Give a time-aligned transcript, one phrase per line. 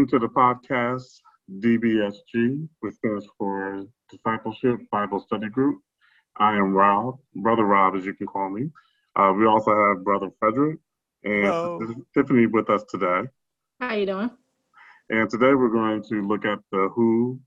[0.00, 1.20] Welcome to the podcast,
[1.62, 5.82] DBSG, which stands for Discipleship Bible Study Group.
[6.38, 8.70] I am Rob, Brother Rob, as you can call me.
[9.14, 10.78] Uh, we also have Brother Frederick
[11.22, 11.80] and Hello.
[12.14, 13.28] Tiffany with us today.
[13.78, 14.30] How are you doing?
[15.10, 17.38] And today we're going to look at the who,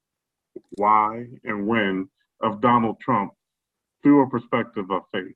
[0.75, 2.07] why, and when
[2.43, 3.33] of Donald Trump
[4.03, 5.33] through a perspective of faith.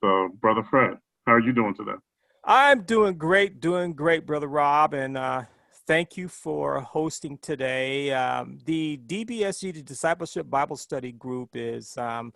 [0.00, 1.98] So, Brother Fred, how are you doing today?
[2.44, 5.42] I'm doing great, doing great, Brother Rob, and uh,
[5.86, 8.12] thank you for hosting today.
[8.12, 12.32] Um, the DBSG, the Discipleship Bible Study Group, is um,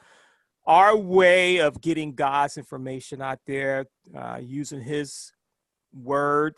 [0.66, 3.86] our way of getting God's information out there
[4.16, 5.32] uh, using His
[5.92, 6.54] Word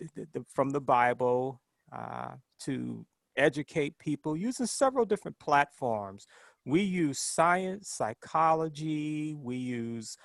[0.55, 1.61] from the Bible
[1.91, 6.27] uh, to educate people using several different platforms.
[6.67, 10.19] We use science, psychology, we use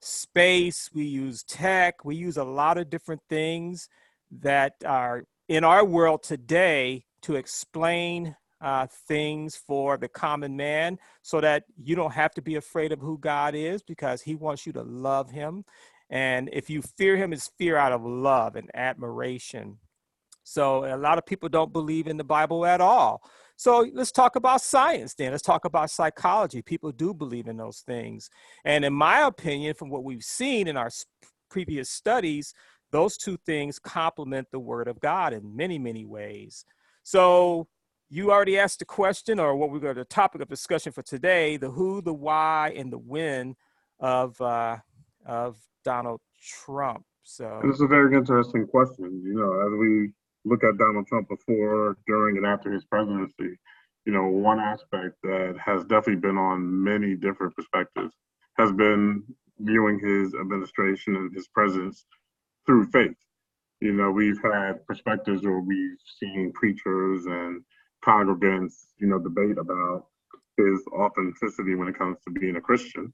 [0.00, 3.88] space, we use tech, we use a lot of different things
[4.30, 11.40] that are in our world today to explain uh, things for the common man so
[11.40, 14.72] that you don't have to be afraid of who God is because he wants you
[14.74, 15.64] to love him.
[16.08, 19.78] And if you fear him, it's fear out of love and admiration.
[20.44, 23.20] So a lot of people don't believe in the Bible at all.
[23.56, 25.32] So let's talk about science then.
[25.32, 26.62] Let's talk about psychology.
[26.62, 28.30] People do believe in those things.
[28.64, 30.90] And in my opinion, from what we've seen in our
[31.50, 32.54] previous studies,
[32.90, 36.64] those two things complement the Word of God in many, many ways.
[37.02, 37.68] So
[38.08, 41.02] you already asked the question, or what we're going to the topic of discussion for
[41.02, 43.56] today: the who, the why, and the when
[44.00, 44.78] of uh,
[45.24, 46.20] of Donald
[46.64, 47.04] Trump.
[47.22, 49.22] So This is a very interesting question.
[49.24, 50.10] You know, as we
[50.44, 53.58] look at Donald Trump before, during, and after his presidency,
[54.06, 58.14] you know, one aspect that has definitely been on many different perspectives
[58.56, 59.22] has been
[59.60, 62.04] viewing his administration and his presence
[62.70, 63.16] through faith.
[63.80, 67.62] You know, we've had perspectives where we've seen preachers and
[68.04, 70.06] congregants, you know, debate about
[70.56, 73.12] his authenticity when it comes to being a Christian.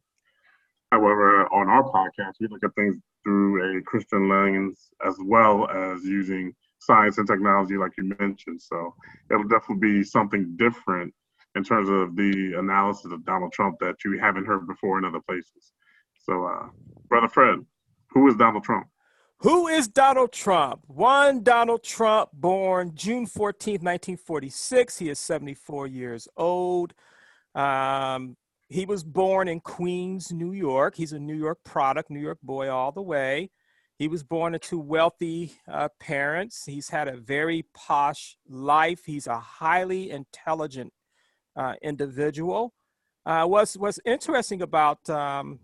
[0.93, 6.05] However, on our podcast, we look at things through a Christian lens as well as
[6.05, 8.61] using science and technology, like you mentioned.
[8.61, 8.95] So
[9.31, 11.15] it'll definitely be something different
[11.55, 15.23] in terms of the analysis of Donald Trump that you haven't heard before in other
[15.27, 15.73] places.
[16.25, 16.67] So, uh,
[17.09, 17.61] Brother Fred,
[18.11, 18.89] who is Donald Trump?
[19.41, 20.81] Who is Donald Trump?
[20.87, 24.99] One Donald Trump, born June 14th, 1946.
[24.99, 26.95] He is 74 years old.
[27.55, 28.37] Um,
[28.69, 30.97] he was born in Queens, New York.
[30.97, 33.51] He's a New York product, New York boy all the way.
[33.99, 36.65] He was born into wealthy uh, parents.
[36.65, 39.03] He's had a very posh life.
[39.05, 40.95] He's a highly intelligent
[41.57, 42.73] uh, individual.
[43.27, 45.59] Uh, what's what's interesting about um,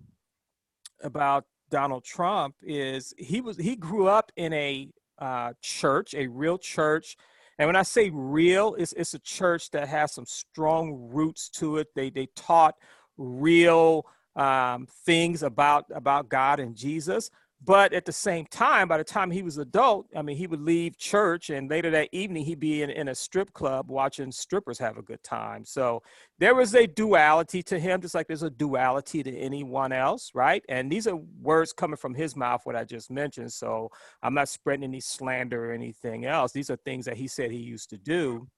[1.03, 6.59] about Donald Trump is he was he grew up in a uh, church, a real
[6.59, 7.17] church,
[7.59, 11.79] and when I say real, it's it's a church that has some strong roots to
[11.79, 11.89] it.
[11.97, 12.75] They they taught
[13.17, 14.07] real
[14.37, 17.31] um, things about about God and Jesus.
[17.65, 20.61] But at the same time, by the time he was adult, I mean, he would
[20.61, 24.81] leave church, and later that evening, he'd be in, in a strip club watching strippers
[24.81, 25.65] have a good time.
[25.65, 26.03] So
[26.41, 30.65] there was a duality to him, just like there's a duality to anyone else, right?
[30.69, 33.53] And these are words coming from his mouth, what I just mentioned.
[33.53, 33.91] So
[34.25, 36.51] I'm not spreading any slander or anything else.
[36.51, 38.49] These are things that he said he used to do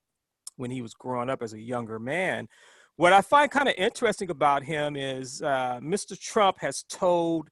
[0.56, 2.48] when he was growing up as a younger man.
[2.96, 6.18] What I find kind of interesting about him is uh, Mr.
[6.18, 7.50] Trump has told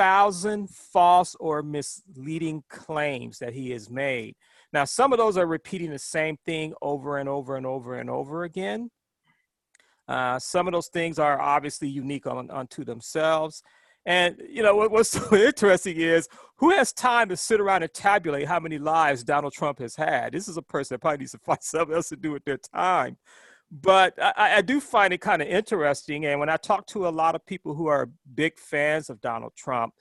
[0.00, 4.34] 20,000 false or misleading claims that he has made.
[4.72, 8.08] Now, some of those are repeating the same thing over and over and over and
[8.08, 8.90] over again.
[10.08, 13.62] Uh, some of those things are obviously unique on, unto themselves.
[14.06, 17.92] And you know what, what's so interesting is who has time to sit around and
[17.92, 20.32] tabulate how many lives Donald Trump has had?
[20.32, 22.58] This is a person that probably needs to find something else to do with their
[22.74, 23.18] time.
[23.70, 26.26] But I, I do find it kind of interesting.
[26.26, 29.52] And when I talk to a lot of people who are big fans of Donald
[29.56, 29.94] Trump,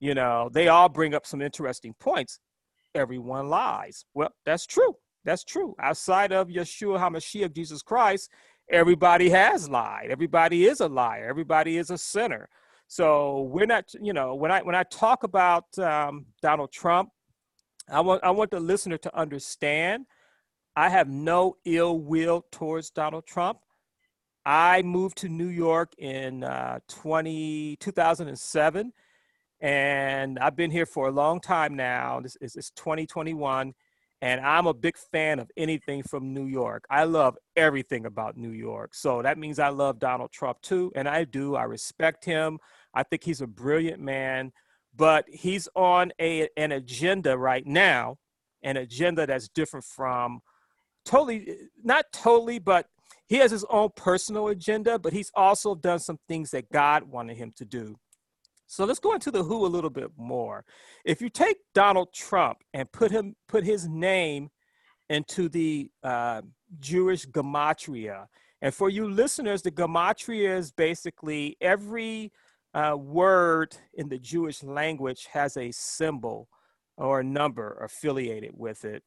[0.00, 2.40] you know, they all bring up some interesting points.
[2.94, 4.04] Everyone lies.
[4.14, 4.96] Well, that's true.
[5.24, 5.74] That's true.
[5.80, 8.30] Outside of Yeshua HaMashiach, Jesus Christ,
[8.70, 10.08] everybody has lied.
[10.10, 11.26] Everybody is a liar.
[11.28, 12.48] Everybody is a sinner.
[12.86, 17.10] So we're not, you know, when I when I talk about um, Donald Trump,
[17.90, 20.06] I want I want the listener to understand.
[20.76, 23.58] I have no ill will towards Donald Trump.
[24.44, 28.92] I moved to New York in uh, 20, 2007,
[29.60, 32.20] and I've been here for a long time now.
[32.20, 33.72] This is it's 2021,
[34.20, 36.84] and I'm a big fan of anything from New York.
[36.90, 38.94] I love everything about New York.
[38.94, 41.54] So that means I love Donald Trump too, and I do.
[41.54, 42.58] I respect him.
[42.92, 44.52] I think he's a brilliant man,
[44.94, 48.18] but he's on a, an agenda right now,
[48.62, 50.40] an agenda that's different from
[51.04, 52.86] totally, not totally, but
[53.26, 57.36] he has his own personal agenda, but he's also done some things that God wanted
[57.36, 57.96] him to do.
[58.66, 60.64] So let's go into the who a little bit more.
[61.04, 64.50] If you take Donald Trump and put him put his name
[65.10, 66.42] into the uh,
[66.80, 68.26] Jewish gematria,
[68.62, 72.32] and for you listeners, the gematria is basically every
[72.72, 76.48] uh, word in the Jewish language has a symbol
[76.96, 79.02] or a number affiliated with it.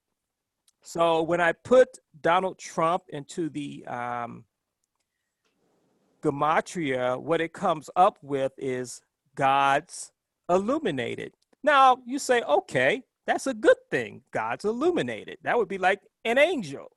[0.81, 1.87] So when I put
[2.21, 4.45] Donald Trump into the um,
[6.23, 9.01] gematria, what it comes up with is
[9.35, 10.11] God's
[10.49, 11.33] illuminated.
[11.63, 14.21] Now you say, okay, that's a good thing.
[14.31, 15.37] God's illuminated.
[15.43, 16.91] That would be like an angel.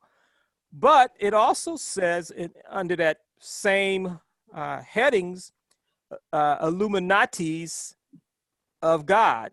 [0.71, 4.19] But it also says it, under that same
[4.53, 5.51] uh, headings,
[6.31, 7.95] uh, Illuminatis
[8.81, 9.51] of God.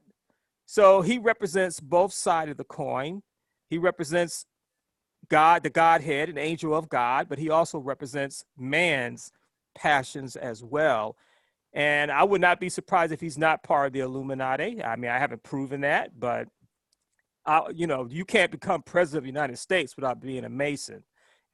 [0.67, 3.23] So he represents both sides of the coin.
[3.69, 4.47] He represents
[5.29, 9.33] God, the Godhead, an angel of God, but he also represents man's
[9.75, 11.17] passions as well.
[11.73, 14.83] And I would not be surprised if he's not part of the Illuminati.
[14.83, 16.49] I mean, I haven't proven that, but
[17.45, 21.05] I, you know, you can't become president of the United States without being a Mason.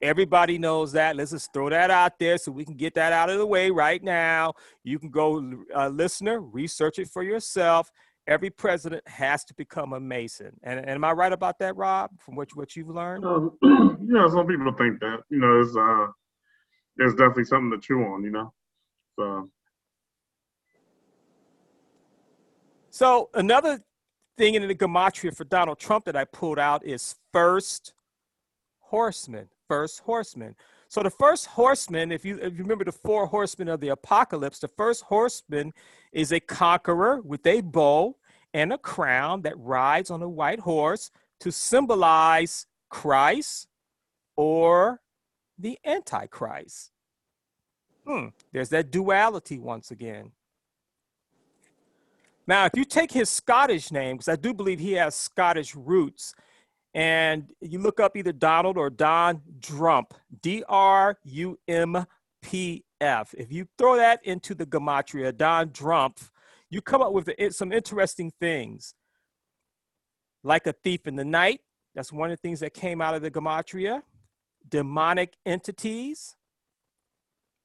[0.00, 1.16] Everybody knows that.
[1.16, 3.70] Let's just throw that out there so we can get that out of the way
[3.70, 4.54] right now.
[4.82, 5.42] You can go,
[5.74, 7.90] uh, listener, research it for yourself.
[8.26, 10.58] Every president has to become a Mason.
[10.62, 12.10] And, and am I right about that, Rob?
[12.18, 13.24] From what what you've learned?
[13.24, 13.58] Um,
[14.10, 15.18] yeah, some people think that.
[15.28, 16.06] You know, it's uh,
[17.04, 18.22] it's definitely something to chew on.
[18.24, 18.52] You know,
[19.18, 19.50] so.
[22.90, 23.80] So another
[24.38, 27.92] thing in the gematria for Donald Trump that I pulled out is first
[28.78, 30.54] horseman first horseman.
[30.94, 34.60] So the first horseman, if you, if you remember the four horsemen of the apocalypse,
[34.60, 35.72] the first horseman
[36.12, 38.14] is a conqueror with a bow
[38.52, 41.10] and a crown that rides on a white horse
[41.40, 43.66] to symbolize Christ
[44.36, 45.00] or
[45.58, 46.92] the Antichrist.
[48.06, 50.30] Hmm, there's that duality once again.
[52.46, 56.36] Now, if you take his Scottish name, because I do believe he has Scottish roots,
[56.94, 62.06] and you look up either Donald or Don Drumpf, D R U M
[62.40, 63.34] P F.
[63.36, 66.30] If you throw that into the gematria, Don Drumpf,
[66.70, 68.94] you come up with some interesting things.
[70.44, 71.60] Like a thief in the night,
[71.94, 74.02] that's one of the things that came out of the gematria.
[74.68, 76.36] Demonic entities.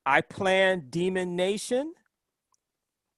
[0.06, 1.94] I plan demon nation.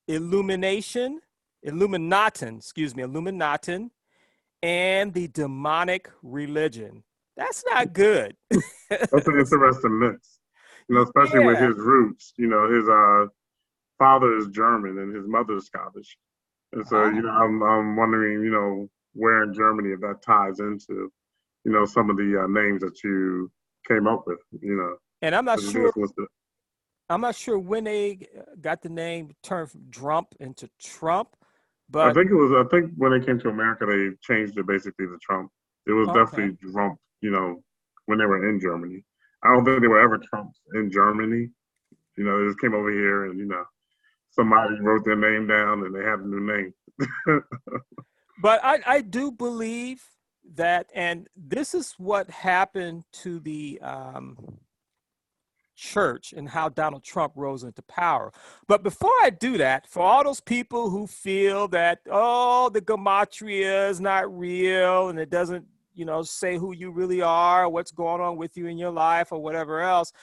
[0.08, 1.22] Illumination.
[1.66, 3.92] Illuminatin, excuse me, Illuminatin
[4.64, 7.04] and the demonic religion.
[7.38, 8.36] That's not good.
[8.90, 10.40] That's an interesting mix.
[10.90, 11.48] You know, especially yeah.
[11.48, 12.34] with his roots.
[12.38, 13.28] You know, his uh,
[13.98, 16.18] father is German and his mother is Scottish.
[16.74, 20.60] And so, you know, I'm I'm wondering, you know, where in Germany if that ties
[20.60, 21.12] into,
[21.66, 23.52] you know, some of the uh, names that you
[23.88, 24.40] came up with.
[24.62, 25.92] You know, and I'm not sure.
[27.10, 28.26] I'm not sure when they
[28.62, 31.28] got the name turned from Trump into Drumpf,
[31.92, 32.52] but I think it was.
[32.52, 35.52] I think when they came to America, they changed it basically to Trump.
[35.86, 36.20] It was okay.
[36.20, 36.98] definitely Trump.
[37.22, 37.64] You know,
[38.06, 39.04] when they were in Germany.
[39.44, 41.50] I don't think they were ever Trumps in Germany.
[42.18, 43.64] You know, they just came over here and you know,
[44.32, 46.74] somebody wrote their name down and they had a new name.
[48.42, 50.04] but I, I do believe
[50.56, 54.38] that, and this is what happened to the um,
[55.82, 58.32] church and how Donald Trump rose into power.
[58.68, 63.90] But before I do that, for all those people who feel that, oh, the gematria
[63.90, 68.22] is not real and it doesn't, you know, say who you really are, what's going
[68.22, 70.14] on with you in your life, or whatever else,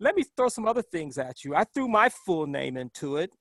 [0.00, 1.54] let me throw some other things at you.
[1.54, 3.36] I threw my full name into it,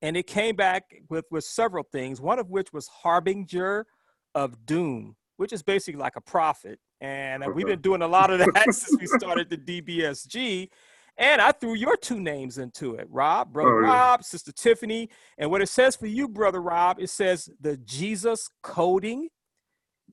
[0.00, 3.86] and it came back with, with several things, one of which was Harbinger
[4.34, 6.80] of Doom, which is basically like a prophet.
[7.00, 10.68] And uh, we've been doing a lot of that since we started the DBSG.
[11.16, 13.88] And I threw your two names into it, Rob, brother oh, yeah.
[13.88, 15.10] Rob, sister Tiffany.
[15.36, 19.28] And what it says for you, brother Rob, it says the Jesus coding.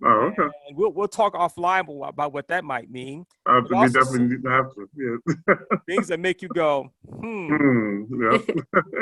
[0.03, 0.49] Oh, okay.
[0.67, 3.25] And we'll we'll talk offline about what that might mean.
[3.45, 4.89] Uh, we definitely have to.
[4.97, 5.55] Yeah.
[5.87, 7.55] things that make you go, hmm.
[7.55, 8.37] hmm yeah.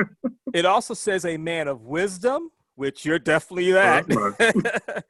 [0.53, 4.05] it also says a man of wisdom, which you're definitely oh, that.
[4.11, 5.01] Oh,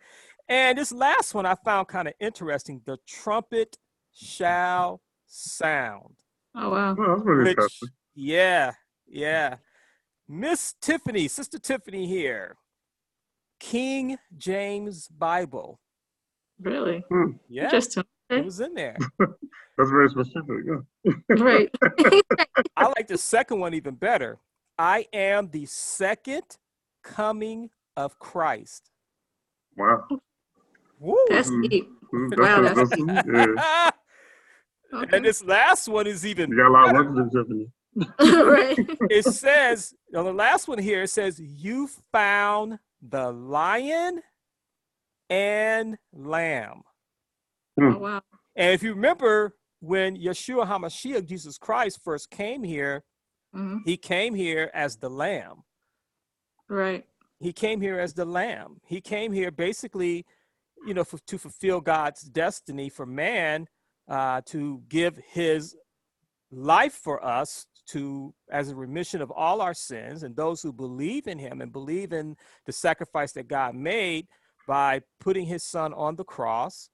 [0.50, 2.82] And this last one I found kind of interesting.
[2.86, 3.78] The trumpet
[4.14, 6.16] shall sound.
[6.56, 6.96] Oh wow.
[6.98, 7.80] Oh, that's really Which,
[8.16, 8.72] yeah,
[9.08, 9.58] yeah.
[10.28, 12.58] Miss Tiffany, Sister Tiffany here.
[13.60, 15.80] King James Bible.
[16.60, 17.04] Really?
[17.10, 17.32] Hmm.
[17.50, 17.70] Yeah.
[17.70, 17.98] Just
[18.30, 18.98] it was in there.
[19.20, 20.58] That's very specific.
[20.66, 21.14] Yeah.
[21.44, 21.70] right.
[22.78, 24.40] I like the second one even better.
[24.78, 26.44] I am the second
[27.04, 28.92] coming of Christ.
[29.76, 30.04] Wow
[31.04, 31.18] Woo.
[31.30, 31.90] That's deep.
[32.14, 33.26] Mm, Wow, that's- that's that's-
[33.58, 33.90] yeah.
[34.94, 35.18] Okay.
[35.18, 37.72] and this last one is even You got a lot of work to do, Tiffany.
[38.44, 38.78] right.
[39.10, 44.22] it says on the last one here it says you found the lion
[45.30, 46.82] and lamb
[47.82, 48.22] Oh, wow.
[48.56, 53.04] and if you remember when yeshua hamashiach jesus christ first came here
[53.54, 55.64] hmm he came here as the lamb
[56.70, 57.04] Right.
[57.40, 60.26] he came here as the lamb he came here basically
[60.88, 63.68] you know f to fulfill god's destiny for man
[64.10, 65.76] uh, to give his
[66.52, 71.28] life for us to as a remission of all our sins and those who believe
[71.28, 72.36] in him and believe in
[72.66, 74.28] the sacrifice that god made
[74.68, 76.90] by putting his son on the cross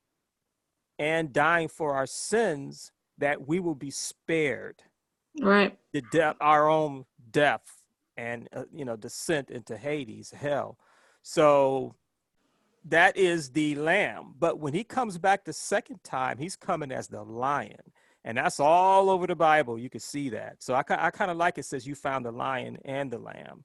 [0.98, 4.82] and dying for our sins that we will be spared
[5.42, 5.78] Right.
[5.94, 7.62] the death, our own death,
[8.18, 10.78] and uh, you know descent into Hades, hell.
[11.22, 11.96] So
[12.86, 14.36] that is the lamb.
[14.40, 17.92] But when he comes back the second time, he's coming as the lion,
[18.24, 19.78] and that's all over the Bible.
[19.78, 20.58] You can see that.
[20.60, 23.64] So I, I kind of like it says you found the lion and the lamb.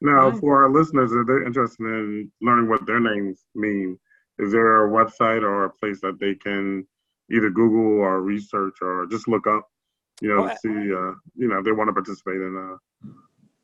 [0.00, 0.38] Now, Right.
[0.40, 3.98] for our listeners, if they're interested in learning what their names mean,
[4.38, 6.86] is there a website or a place that they can
[7.30, 9.66] either Google or research or just look up,
[10.20, 13.08] you know, Oh, to see, uh, you know, if they want to participate in uh,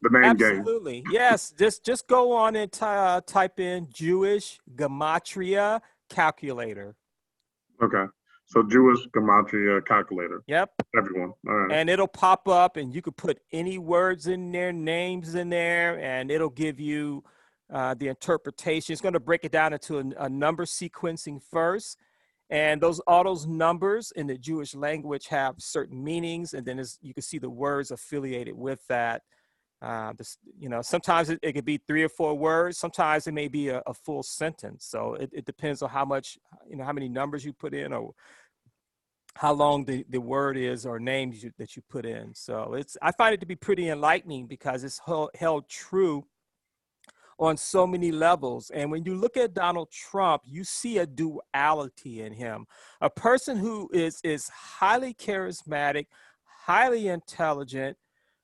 [0.03, 0.59] the name game?
[0.59, 1.53] Absolutely, yes.
[1.59, 5.81] Just just go on and ty- uh, type in Jewish gematria
[6.11, 6.95] calculator.
[7.83, 8.05] Okay.
[8.47, 10.71] So Jewish gematria calculator, Yep.
[10.97, 11.33] everyone.
[11.49, 11.73] All right.
[11.73, 15.99] and it'll pop up and you could put any words in there names in there
[16.01, 17.25] and it'll give you
[17.73, 21.97] uh, the interpretation it's going to break it down into a, a number sequencing first
[22.51, 26.99] and those all those numbers in the jewish language have certain meanings and then it's,
[27.01, 29.23] you can see the words affiliated with that
[29.83, 33.35] uh, this, you know sometimes it, it could be three or four words sometimes it
[33.35, 36.39] may be a, a full sentence so it, it depends on how much
[36.71, 38.15] you know how many numbers you put in or
[39.35, 42.35] how long the, the word is or names you, that you put in.
[42.35, 46.27] So it's I find it to be pretty enlightening because it's held, held true
[47.39, 48.71] on so many levels.
[48.71, 52.67] And when you look at Donald Trump, you see a duality in him.
[53.01, 56.07] A person who is is highly charismatic,
[56.45, 57.97] highly intelligent.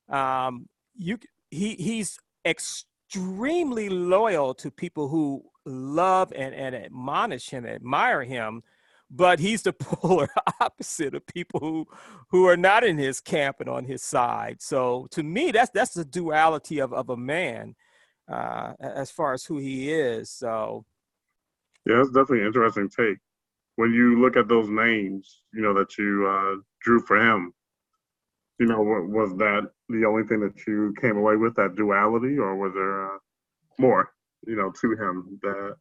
[0.09, 0.69] Um,
[0.99, 1.19] you
[1.51, 8.63] he he's extremely loyal to people who love and, and admonish him, admire him
[9.11, 10.29] but he's the polar
[10.61, 11.87] opposite of people who
[12.31, 15.95] who are not in his camp and on his side so to me that's that's
[15.95, 17.75] the duality of, of a man
[18.31, 20.85] uh as far as who he is so
[21.87, 23.19] Yeah, that's definitely an interesting take.
[23.77, 27.55] When you look at those names, you know, that you uh, drew for him,
[28.59, 32.57] you know, was that the only thing that you came away with, that duality, or
[32.57, 33.19] was there uh,
[33.79, 34.13] more,
[34.47, 35.77] you know, to him that,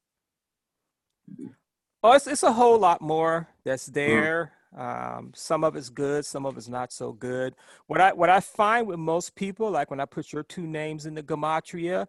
[2.03, 4.53] oh it's, it's a whole lot more that's there.
[4.77, 7.55] Um some of it's good some of it's not so good.
[7.87, 11.05] What i what i find with most people like when i put your two names
[11.05, 12.05] in the gematria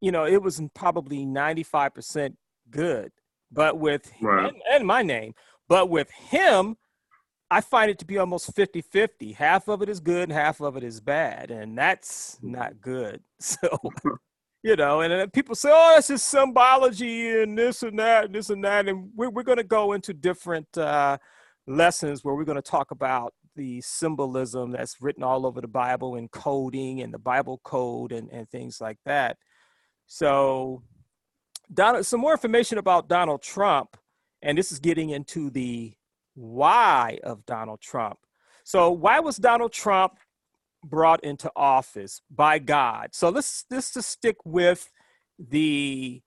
[0.00, 2.36] you know it was probably 95%
[2.70, 3.10] good
[3.52, 4.46] but with Right.
[4.46, 5.34] and, and my name.
[5.68, 6.76] But with him
[7.50, 10.76] i find it to be almost 50-50 half of it is good and half of
[10.76, 13.22] it is bad and that's not good.
[13.40, 13.78] So
[14.62, 18.50] you know and people say oh it's just symbology and this and that and this
[18.50, 21.16] and that and we're, we're going to go into different uh,
[21.66, 26.16] lessons where we're going to talk about the symbolism that's written all over the bible
[26.16, 29.38] and coding and the bible code and, and things like that.
[30.06, 30.82] So
[31.72, 33.96] Donald, some more information about Donald Trump,
[34.42, 35.92] and this is getting into the
[36.40, 38.18] why of Donald Trump.
[38.64, 40.18] So, why was Donald Trump
[40.82, 43.10] brought into office by God?
[43.12, 44.90] So let's let's just stick with
[45.38, 46.22] the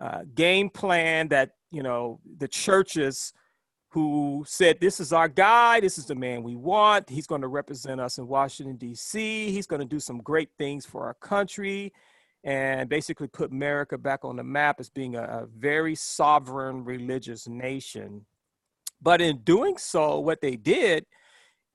[0.00, 3.32] uh, game plan that you know the churches
[3.90, 7.08] who said this is our guy, this is the man we want.
[7.08, 9.52] He's going to represent us in Washington D.C.
[9.52, 11.92] He's going to do some great things for our country
[12.42, 17.46] and basically put America back on the map as being a, a very sovereign religious
[17.46, 18.26] nation.
[19.04, 21.04] But in doing so, what they did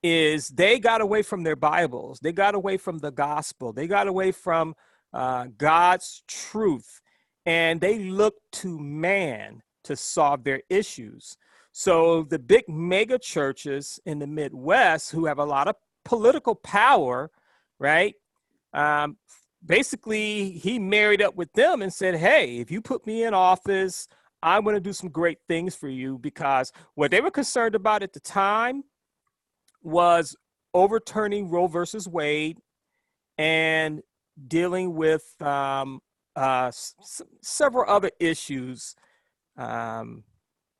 [0.01, 4.07] is they got away from their Bibles, they got away from the gospel, they got
[4.07, 4.73] away from
[5.13, 7.01] uh, God's truth,
[7.45, 11.37] and they looked to man to solve their issues.
[11.71, 17.29] So the big mega churches in the Midwest who have a lot of political power,
[17.77, 18.15] right?
[18.73, 19.17] Um,
[19.63, 24.07] basically he married up with them and said hey if you put me in office
[24.43, 28.03] i'm going to do some great things for you because what they were concerned about
[28.03, 28.83] at the time
[29.81, 30.35] was
[30.73, 32.59] overturning roe versus wade
[33.37, 34.01] and
[34.47, 35.99] dealing with um,
[36.35, 38.95] uh, s- several other issues
[39.57, 40.23] um,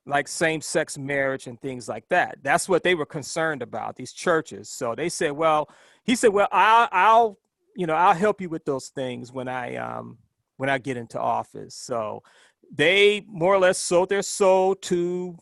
[0.06, 2.38] like same-sex marriage and things like that.
[2.42, 3.96] That's what they were concerned about.
[3.96, 4.70] These churches.
[4.70, 5.70] So they said, well,
[6.04, 7.40] he said, well, I'll, I'll,
[7.76, 10.18] you know, I'll help you with those things when I, um,
[10.58, 11.76] when I get into office.
[11.76, 12.24] So
[12.72, 15.38] they more or less sold their soul to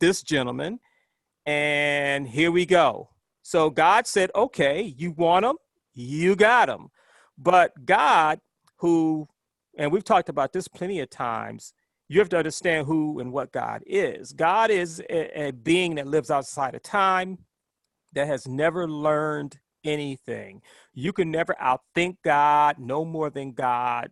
[0.00, 0.80] this gentleman,
[1.46, 3.10] and here we go.
[3.42, 5.56] So God said, okay, you want them,
[5.94, 6.88] you got them.
[7.38, 8.40] But God,
[8.76, 9.28] who,
[9.76, 11.72] and we've talked about this plenty of times,
[12.08, 14.32] you have to understand who and what God is.
[14.32, 17.38] God is a, a being that lives outside of time,
[18.12, 20.62] that has never learned anything.
[20.92, 24.10] You can never outthink God, no more than God,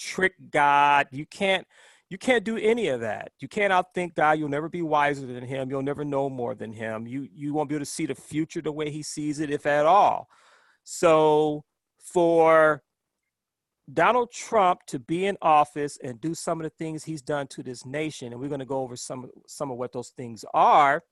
[0.00, 1.06] trick God.
[1.12, 1.66] You can't
[2.08, 3.30] you can't do any of that.
[3.38, 4.32] You can't outthink God.
[4.32, 5.70] You'll never be wiser than him.
[5.70, 7.06] You'll never know more than him.
[7.06, 9.66] You you won't be able to see the future the way he sees it, if
[9.66, 10.28] at all.
[10.82, 11.64] So
[11.98, 12.82] for
[13.92, 17.62] Donald Trump to be in office and do some of the things he's done to
[17.62, 21.04] this nation, and we're going to go over some some of what those things are.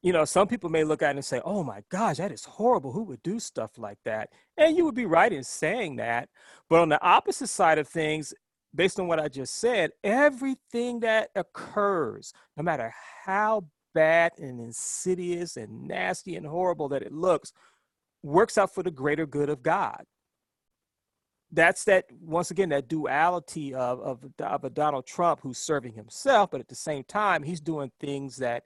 [0.00, 2.44] You know, some people may look at it and say, "Oh my gosh, that is
[2.44, 2.92] horrible.
[2.92, 6.28] Who would do stuff like that?" And you would be right in saying that.
[6.68, 8.32] But on the opposite side of things,
[8.74, 12.92] based on what I just said, everything that occurs, no matter
[13.24, 13.64] how
[13.94, 17.52] bad and insidious and nasty and horrible that it looks,
[18.22, 20.04] works out for the greater good of God.
[21.50, 26.50] That's that once again that duality of, of, of a Donald Trump who's serving himself,
[26.50, 28.64] but at the same time he's doing things that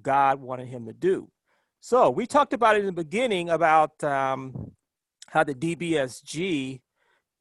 [0.00, 1.30] God wanted him to do.
[1.80, 4.72] So we talked about it in the beginning about um,
[5.28, 6.80] how the DBSG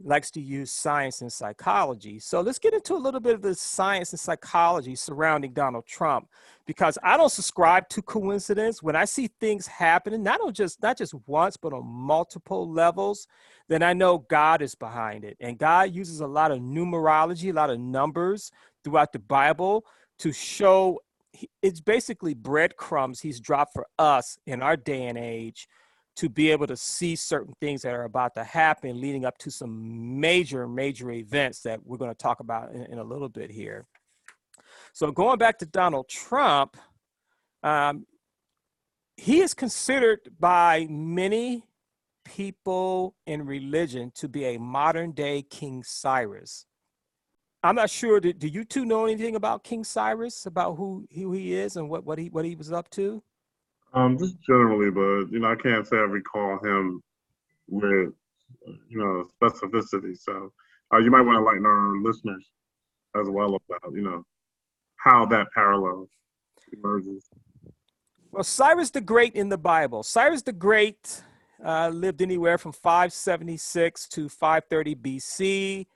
[0.01, 2.19] likes to use science and psychology.
[2.19, 6.29] So let's get into a little bit of the science and psychology surrounding Donald Trump
[6.65, 8.81] because I don't subscribe to coincidence.
[8.81, 13.27] When I see things happening, not on just not just once, but on multiple levels,
[13.67, 15.35] then I know God is behind it.
[15.41, 18.51] And God uses a lot of numerology, a lot of numbers
[18.83, 19.85] throughout the Bible
[20.19, 20.99] to show
[21.61, 25.67] it's basically breadcrumbs he's dropped for us in our day and age
[26.15, 29.49] to be able to see certain things that are about to happen leading up to
[29.49, 33.49] some major, major events that we're going to talk about in, in a little bit
[33.49, 33.85] here.
[34.91, 36.75] So, going back to Donald Trump,
[37.63, 38.05] um,
[39.15, 41.63] he is considered by many
[42.25, 46.65] people in religion to be a modern day King Cyrus.
[47.63, 48.19] I'm not sure.
[48.19, 51.89] Do, do you two know anything about King Cyrus, about who, who he is and
[51.89, 53.21] what, what he what he was up to?
[53.93, 57.01] Um, just generally, but you know, I can't say I recall him
[57.67, 58.13] with
[58.87, 60.17] you know specificity.
[60.17, 60.51] So
[60.93, 62.49] uh, you might want to enlighten our listeners
[63.19, 64.23] as well about you know
[64.95, 66.07] how that parallel
[66.71, 67.25] emerges.
[68.31, 70.03] Well, Cyrus the Great in the Bible.
[70.03, 71.23] Cyrus the Great
[71.65, 75.87] uh, lived anywhere from 576 to 530 BC.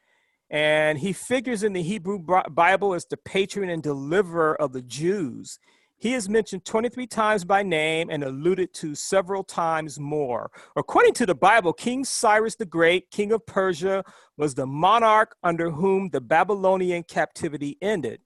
[0.54, 5.58] And he figures in the Hebrew Bible as the patron and deliverer of the Jews.
[5.98, 10.52] He is mentioned 23 times by name and alluded to several times more.
[10.76, 14.04] According to the Bible, King Cyrus the Great, king of Persia,
[14.38, 18.22] was the monarch under whom the Babylonian captivity ended.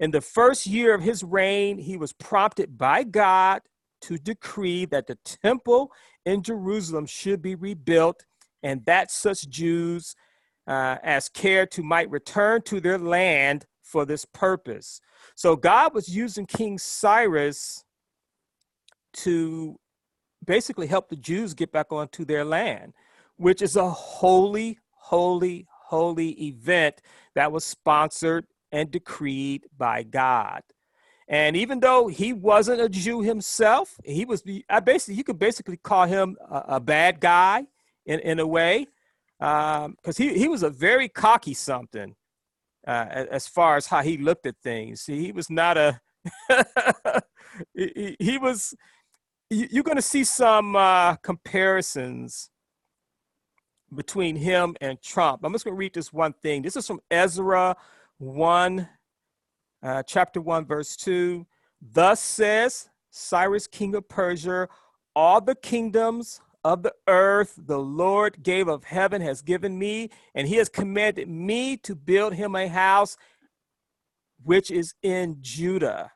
[0.00, 3.62] In the first year of his reign, he was prompted by God
[4.02, 5.92] to decree that the temple
[6.26, 8.26] in Jerusalem should be rebuilt
[8.62, 10.14] and that such Jews
[10.70, 15.00] uh, as cared to might return to their land for this purpose.
[15.34, 17.84] So God was using King Cyrus
[19.14, 19.76] to
[20.46, 22.94] basically help the Jews get back onto their land,
[23.36, 27.02] which is a holy, holy, holy event
[27.34, 30.62] that was sponsored and decreed by God.
[31.26, 35.78] And even though he wasn't a Jew himself, he was I basically you could basically
[35.78, 37.66] call him a, a bad guy
[38.06, 38.86] in, in a way,
[39.40, 42.14] because um, he, he was a very cocky something
[42.86, 45.06] uh, as far as how he looked at things.
[45.06, 46.00] He was not a
[47.74, 48.74] he, he, was.
[49.48, 52.50] You're going to see some uh, comparisons
[53.94, 55.40] between him and Trump.
[55.42, 56.62] I'm just going to read this one thing.
[56.62, 57.74] This is from Ezra
[58.18, 58.88] 1,
[59.82, 61.44] uh, chapter 1, verse 2.
[61.80, 64.68] Thus says Cyrus, king of Persia,
[65.16, 70.46] all the kingdoms of the earth the Lord gave of heaven has given me, and
[70.46, 73.16] he has commanded me to build him a house
[74.42, 76.12] which is in Judah.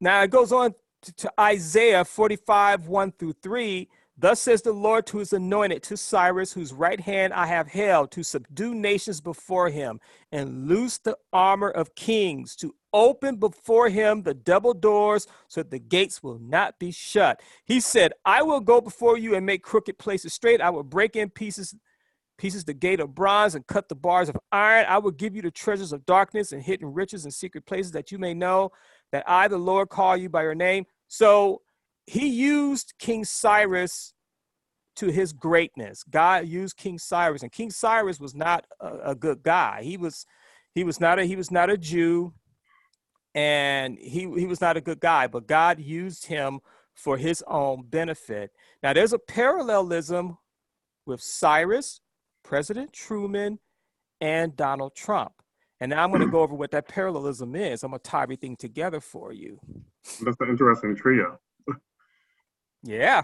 [0.00, 0.74] Now it goes on
[1.16, 3.88] to, Isaiah 45, 1 through 3.
[4.20, 8.10] Thus says the Lord to his anointed, to Cyrus, whose right hand I have held,
[8.12, 10.00] to subdue nations before him,
[10.32, 15.70] and loose the armor of kings, to open before him the double doors, so that
[15.70, 17.40] the gates will not be shut.
[17.64, 20.60] He said, I will go before you and make crooked places straight.
[20.60, 21.76] I will break in pieces
[22.38, 24.86] pieces the gate of bronze and cut the bars of iron.
[24.88, 28.12] I will give you the treasures of darkness and hidden riches and secret places that
[28.12, 28.70] you may know
[29.10, 30.86] that I, the Lord, call you by your name.
[31.08, 31.62] So
[32.08, 34.14] he used King Cyrus
[34.96, 36.02] to his greatness.
[36.08, 39.82] God used King Cyrus, and King Cyrus was not a, a good guy.
[39.82, 40.24] He was
[40.74, 42.32] he was not a he was not a Jew,
[43.34, 45.26] and he he was not a good guy.
[45.26, 46.60] But God used him
[46.94, 48.52] for his own benefit.
[48.82, 50.38] Now there's a parallelism
[51.04, 52.00] with Cyrus,
[52.42, 53.58] President Truman,
[54.20, 55.32] and Donald Trump.
[55.80, 57.84] And now I'm going to go over what that parallelism is.
[57.84, 59.60] I'm going to tie everything together for you.
[60.24, 61.38] That's an interesting trio.
[62.82, 63.22] Yeah.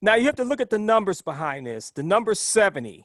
[0.00, 1.90] Now you have to look at the numbers behind this.
[1.90, 3.04] The number 70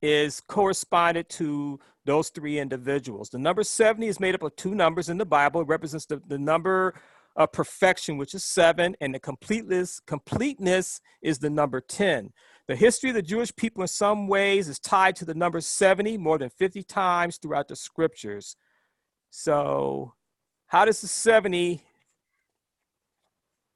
[0.00, 3.30] is corresponded to those three individuals.
[3.30, 5.60] The number 70 is made up of two numbers in the Bible.
[5.60, 6.94] It represents the, the number
[7.36, 12.32] of perfection, which is seven, and the completeness, completeness is the number 10.
[12.68, 16.18] The history of the Jewish people in some ways is tied to the number 70
[16.18, 18.56] more than 50 times throughout the scriptures.
[19.30, 20.14] So,
[20.66, 21.82] how does the 70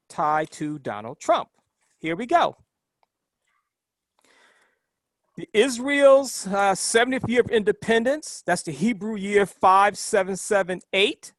[0.09, 1.49] tie to Donald Trump?
[1.99, 2.57] Here we go.
[5.37, 11.33] The Israel's uh, 70th year of independence, that's the Hebrew year 5778.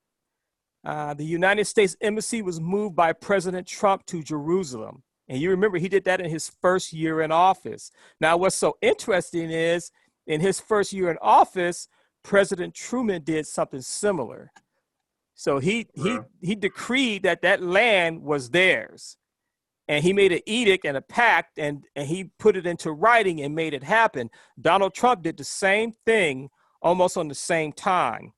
[0.86, 5.03] Uh, the United States Embassy was moved by President Trump to Jerusalem.
[5.27, 7.91] And you remember he did that in his first year in office.
[8.21, 9.91] Now, what's so interesting is
[10.27, 11.88] in his first year in office,
[12.23, 14.51] President Truman did something similar.
[15.38, 19.17] So he he he decreed that that land was theirs,
[19.88, 23.41] and he made an edict and a pact, and and he put it into writing
[23.41, 24.32] and made it happen.
[24.60, 26.50] Donald Trump did the same thing
[26.82, 28.34] almost on the same time.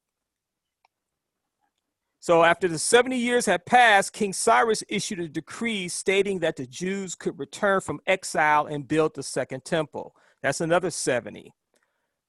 [2.19, 6.67] So, after the 70 years had passed, King Cyrus issued a decree stating that the
[6.67, 10.13] Jews could return from exile and build the second temple.
[10.43, 11.53] That's another 70.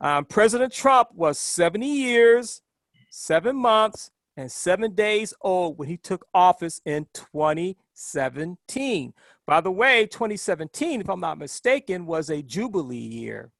[0.00, 2.62] Um, President Trump was 70 years,
[3.10, 9.14] seven months, and seven days old when he took office in 2017.
[9.46, 13.50] By the way, 2017, if I'm not mistaken, was a Jubilee year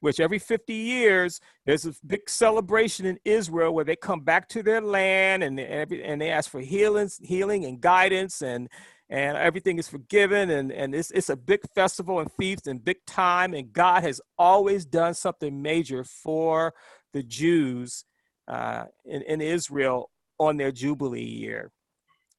[0.00, 4.62] which every 50 years there's a big celebration in Israel where they come back to
[4.62, 8.68] their land and and they ask for healing, healing and guidance and
[9.10, 12.98] and everything is forgiven and and it's it's a big festival and feast and big
[13.06, 16.74] time and God has always done something major for
[17.12, 18.04] the Jews
[18.48, 21.70] uh, in, in Israel on their Jubilee year.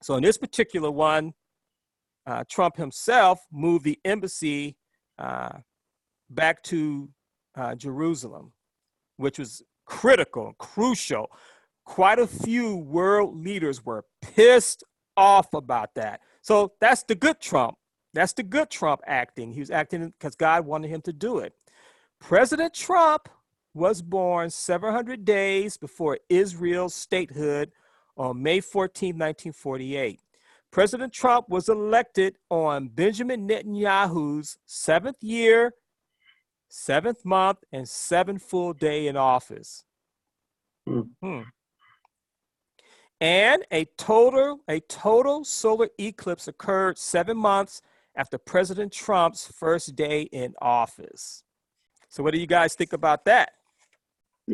[0.02, 1.34] So in this particular one,
[2.26, 4.78] uh, Trump himself moved the embassy
[5.18, 5.58] uh,
[6.30, 7.10] back to
[7.56, 8.54] uh, Jerusalem,
[9.18, 11.30] which was critical, crucial.
[11.86, 14.84] Quite a few world leaders were pissed
[15.18, 16.22] off about that.
[16.42, 17.76] So that's the good Trump.
[18.14, 19.52] That's the good Trump acting.
[19.52, 21.54] He was acting because God wanted him to do it.
[22.20, 23.30] President Trump
[23.74, 27.72] was born 700 days before Israel's statehood
[28.18, 30.20] on May 14, 1948.
[30.72, 35.74] President Trump was elected on Benjamin Netanyahu's seventh year
[36.70, 39.84] seventh month and seventh full day in office.
[40.88, 41.02] Hmm.
[41.22, 41.42] Hmm.
[43.20, 47.82] And a total a total solar eclipse occurred seven months
[48.16, 51.44] after President Trump's first day in office.
[52.08, 53.52] So, what do you guys think about that?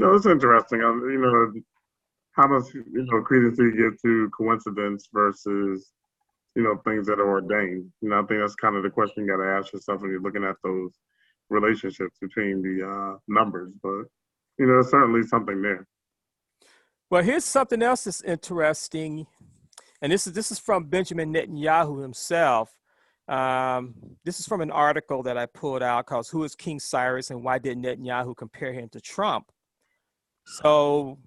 [0.02, 0.82] Know, it's interesting.
[0.84, 1.54] Um, you know,
[2.34, 5.92] how much you know credence do you give to coincidence versus
[6.54, 7.90] you know things that are ordained?
[8.02, 10.12] You know, I think that's kind of the question you got to ask yourself when
[10.12, 10.92] you're looking at those
[11.50, 14.04] relationships between the uh, numbers, but
[14.60, 15.88] you know, certainly something there.
[17.10, 19.28] Well, here's something else that's interesting,
[20.02, 22.76] and this is this is from Benjamin Netanyahu himself.
[23.30, 27.32] Um, this is from an article that I pulled out called "Who is King Cyrus
[27.32, 29.52] and Why Did Netanyahu Compare Him to Trump?"
[30.46, 31.20] So,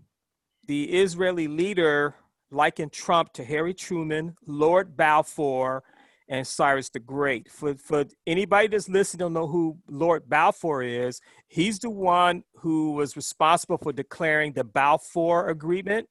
[0.66, 2.14] the Israeli leader
[2.50, 5.82] likened Trump to Harry Truman, Lord Balfour,
[6.28, 7.50] and Cyrus the Great.
[7.50, 12.92] For for anybody that's listening don't know who Lord Balfour is, he's the one who
[12.92, 16.06] was responsible for declaring the Balfour Agreement,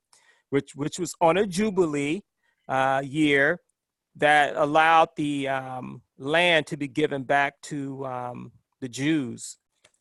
[0.50, 2.22] which which was on a jubilee
[2.68, 3.60] uh, year
[4.16, 9.58] that allowed the um, land to be given back to um, the Jews.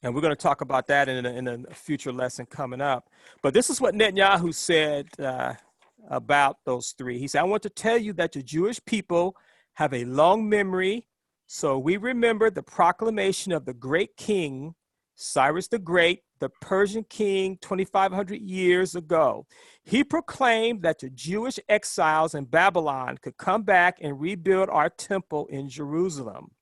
[0.07, 3.11] And we're going to talk about that in a, in a future lesson coming up.
[3.43, 5.55] But this is what Netanyahu said uh,
[6.09, 7.19] about those three.
[7.19, 9.35] He said, I want to tell you that the Jewish people
[9.75, 11.09] have a long memory,
[11.49, 14.77] so we remember the proclamation of the great king,
[15.17, 19.45] Cyrus the Great, the Persian king 2,500 years ago.
[19.83, 25.49] He proclaimed that the Jewish exiles in Babylon could come back and rebuild our temple
[25.49, 26.53] in Jerusalem.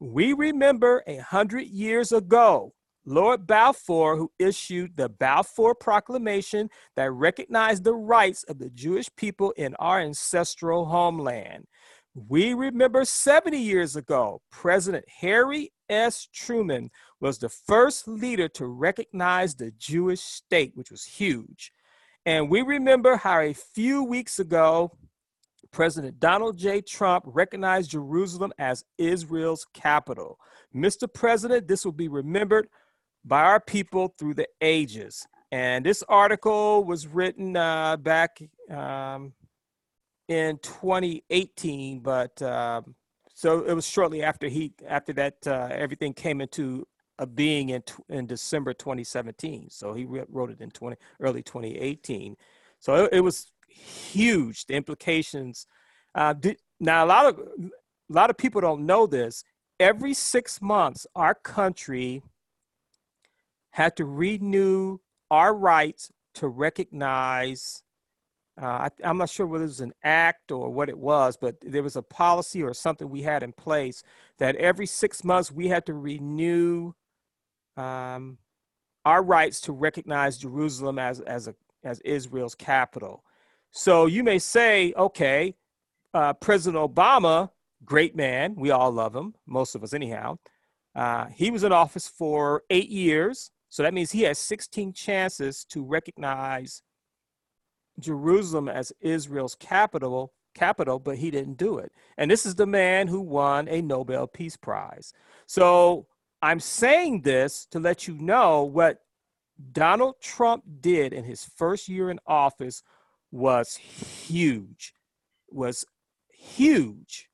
[0.00, 2.72] We remember a hundred years ago,
[3.08, 9.52] Lord Balfour, who issued the Balfour Proclamation that recognized the rights of the Jewish people
[9.52, 11.66] in our ancestral homeland.
[12.14, 16.28] We remember 70 years ago, President Harry S.
[16.34, 16.90] Truman
[17.20, 21.72] was the first leader to recognize the Jewish state, which was huge.
[22.26, 24.92] And we remember how a few weeks ago,
[25.70, 26.82] President Donald J.
[26.82, 30.38] Trump recognized Jerusalem as Israel's capital.
[30.74, 31.12] Mr.
[31.12, 32.68] President, this will be remembered
[33.24, 35.26] by our people through the ages.
[35.50, 39.32] And this article was written uh, back um,
[40.28, 42.94] in 2018, but um,
[43.34, 46.86] so it was shortly after he after that uh, everything came into
[47.18, 49.70] a being in in December 2017.
[49.70, 52.36] So he wrote it in 20 early 2018.
[52.78, 54.66] So it, it was huge.
[54.66, 55.66] The implications.
[56.14, 57.70] Uh, did, now a lot of a
[58.12, 59.44] lot of people don't know this.
[59.80, 62.22] Every six months, our country
[63.70, 64.98] had to renew
[65.30, 67.82] our rights to recognize
[68.60, 71.56] uh, I, am not sure whether it was an act or what it was, but
[71.62, 74.02] there was a policy or something we had in place
[74.38, 76.92] that every six months we had to renew
[77.76, 78.38] um,
[79.04, 81.54] our rights to recognize Jerusalem as as a
[81.84, 83.22] as Israel's capital.
[83.70, 85.54] So you may say, okay,
[86.12, 87.50] uh, President Obama,
[87.84, 90.38] great man, we all love him, most of us anyhow.
[90.96, 95.64] Uh, he was in office for eight years, so that means he has 16 chances
[95.66, 96.82] to recognize
[98.00, 101.92] Jerusalem as Israel's capital, capital, but he didn't do it.
[102.16, 105.12] And this is the man who won a Nobel Peace Prize.
[105.46, 106.06] So
[106.40, 109.02] I'm saying this to let you know what
[109.72, 112.82] Donald Trump did in his first year in office
[113.30, 114.94] was huge,
[115.50, 115.84] was
[116.30, 117.28] huge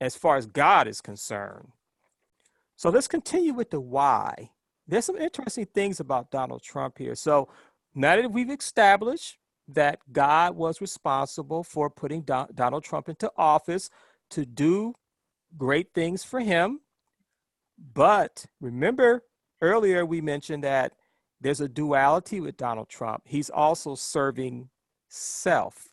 [0.00, 1.68] as far as God is concerned.
[2.76, 4.50] So let's continue with the why.
[4.86, 7.14] There's some interesting things about Donald Trump here.
[7.14, 7.48] So
[7.94, 13.88] now that we've established that God was responsible for putting Don- Donald Trump into office
[14.30, 14.94] to do
[15.56, 16.80] great things for him.
[17.94, 19.22] But remember,
[19.60, 20.92] earlier we mentioned that
[21.40, 23.22] there's a duality with Donald Trump.
[23.26, 24.68] He's also serving
[25.08, 25.88] self.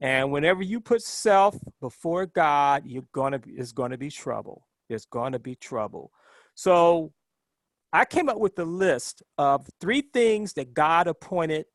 [0.00, 4.66] And whenever you put self before God, you're gonna it's gonna be trouble.
[4.88, 6.12] There's gonna be trouble.
[6.54, 7.12] So
[7.92, 11.66] I came up with a list of three things that God appointed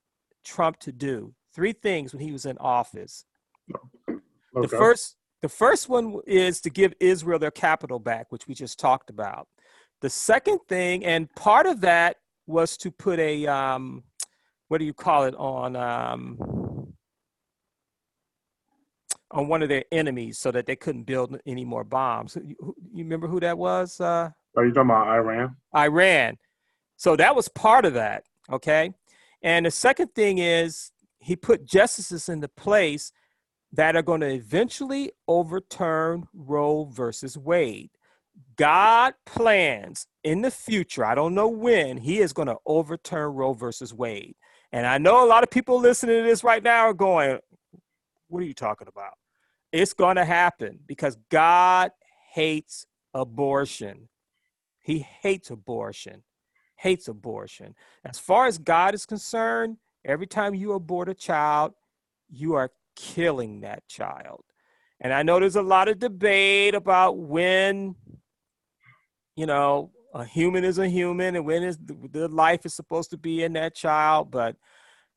[0.44, 1.34] Trump to do.
[1.54, 3.26] Three things when he was in office.
[4.10, 4.20] Okay.
[4.54, 8.80] The first the first one is to give Israel their capital back, which we just
[8.80, 9.48] talked about.
[10.02, 14.04] The second thing, and part of that was to put a um,
[14.68, 16.94] what do you call it on um,
[19.32, 22.38] on one of their enemies so that they couldn't build any more bombs.
[22.44, 24.00] You, you remember who that was?
[24.00, 25.56] Uh, Oh, are you talking about Iran?
[25.76, 26.38] Iran.
[26.96, 28.24] So that was part of that.
[28.52, 28.92] Okay.
[29.44, 33.12] And the second thing is he put justices into place
[33.72, 37.92] that are going to eventually overturn Roe versus Wade.
[38.56, 43.54] God plans in the future, I don't know when, he is going to overturn Roe
[43.54, 44.36] versus Wade.
[44.72, 47.40] And I know a lot of people listening to this right now are going,
[48.28, 49.14] What are you talking about?
[49.72, 51.92] It's going to happen because God
[52.34, 54.08] hates abortion.
[54.88, 56.24] He hates abortion
[56.78, 57.76] hates abortion.
[58.06, 61.74] As far as God is concerned, every time you abort a child,
[62.30, 64.44] you are killing that child.
[65.02, 67.96] And I know there's a lot of debate about when,
[69.36, 73.18] you know, a human is a human and when is the, life is supposed to
[73.18, 74.56] be in that child, but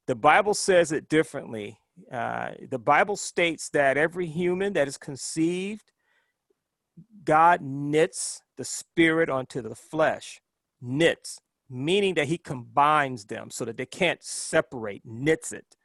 [0.07, 1.79] the Bible says it differently.
[2.11, 5.93] Uh, the Bible states that every human that is conceived,
[7.25, 10.41] God knits the spirit onto the flesh,
[10.81, 15.77] knits meaning that he combines them so that they can't separate, knits it.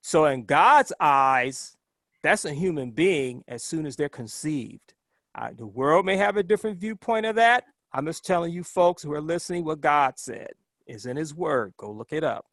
[0.00, 1.76] So, in God's eyes,
[2.22, 4.94] that's a human being as soon as they're conceived.
[5.34, 7.64] Uh, the world may have a different viewpoint of that.
[7.92, 10.50] I'm just telling you, folks who are listening, what God said
[10.86, 11.74] is in His Word.
[11.76, 12.46] Go look it up.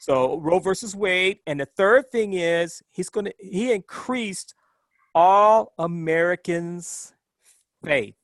[0.00, 1.38] So, Roe versus Wade.
[1.46, 4.54] And the third thing is, He's going to, He increased
[5.16, 7.14] all Americans'
[7.82, 8.14] faith.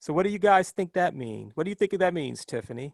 [0.00, 1.52] So what do you guys think that means?
[1.54, 2.92] What do you think that means, Tiffany?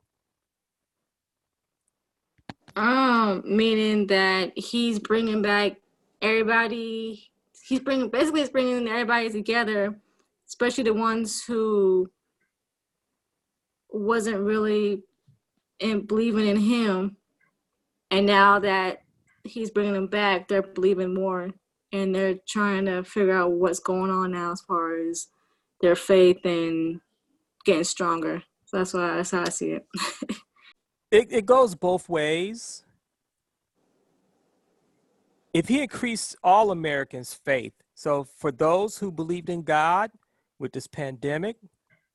[2.77, 5.77] Um, meaning that he's bringing back
[6.21, 7.31] everybody.
[7.63, 9.99] He's bringing basically he's bringing everybody together,
[10.47, 12.11] especially the ones who
[13.89, 15.03] wasn't really
[15.79, 17.17] in believing in him,
[18.11, 19.03] and now that
[19.45, 21.51] he's bringing them back, they're believing more,
[21.95, 25.29] and they're trying to figure out what's going on now as far as
[25.81, 27.01] their faith and
[27.65, 28.43] getting stronger.
[28.65, 29.87] So that's why that's how I see it.
[31.13, 32.85] it, it goes both ways.
[35.53, 40.11] If he increased all Americans' faith, so for those who believed in God
[40.59, 41.57] with this pandemic,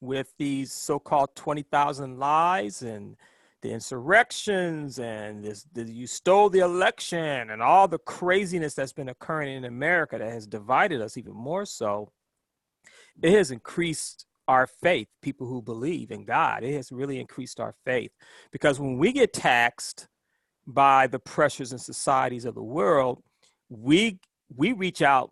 [0.01, 3.15] with these so-called 20,000 lies and
[3.61, 9.09] the insurrections and this, the, you stole the election and all the craziness that's been
[9.09, 12.11] occurring in America that has divided us even more so,
[13.21, 16.63] it has increased our faith, people who believe in God.
[16.63, 18.11] It has really increased our faith
[18.51, 20.07] because when we get taxed
[20.65, 23.21] by the pressures and societies of the world,
[23.69, 24.19] we
[24.55, 25.31] we reach out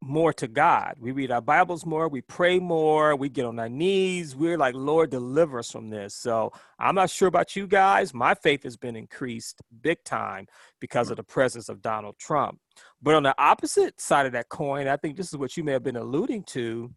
[0.00, 0.94] more to God.
[1.00, 4.36] We read our Bibles more, we pray more, we get on our knees.
[4.36, 6.14] We're like, Lord, deliver us from this.
[6.14, 8.14] So I'm not sure about you guys.
[8.14, 10.46] My faith has been increased big time
[10.80, 12.60] because of the presence of Donald Trump.
[13.02, 15.72] But on the opposite side of that coin, I think this is what you may
[15.72, 16.94] have been alluding to,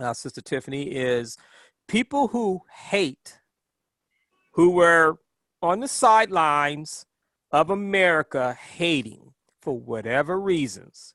[0.00, 1.36] uh, Sister Tiffany, is
[1.86, 3.38] people who hate,
[4.54, 5.18] who were
[5.62, 7.06] on the sidelines
[7.52, 11.13] of America hating for whatever reasons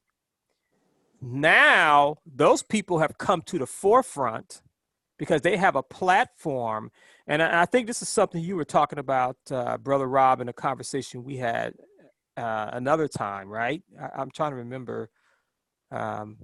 [1.22, 4.62] now those people have come to the forefront
[5.18, 6.92] because they have a platform.
[7.28, 10.50] And i, I think this is something you were talking about uh, brother rob in
[10.50, 11.74] a conversation we had
[12.38, 13.84] uh, another time right?
[14.02, 15.10] I, am trying to remember
[15.92, 16.38] um,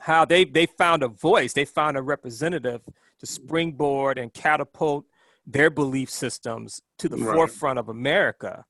[0.00, 1.52] how they they found a voice.
[1.52, 2.82] They found a representative
[3.20, 5.04] to springboard and catapult
[5.46, 7.34] their belief systems to the right.
[7.34, 8.64] forefront of america.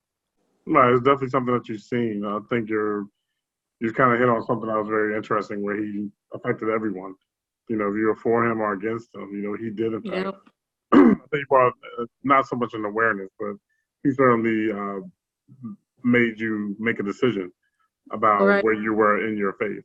[0.66, 0.92] Right.
[0.92, 2.25] It's definitely something that you've seen.
[2.25, 3.07] I think you're
[3.81, 7.15] you kind of hit on something that was very interesting where he affected everyone.
[7.69, 10.03] You know, if you were for him or against him, you know, he did in
[10.03, 10.25] fact.
[10.25, 10.35] Yep.
[10.93, 13.55] I think brought uh, not so much an awareness, but
[14.05, 15.01] he certainly uh,
[16.05, 17.51] made you make a decision
[18.12, 18.65] about right.
[18.65, 19.85] where you were in your faith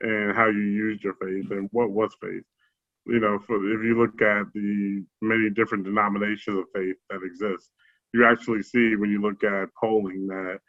[0.00, 2.44] and how you used your faith and what was faith.
[3.06, 7.70] You know, for if you look at the many different denominations of faith that exist,
[8.14, 10.60] you actually see when you look at polling that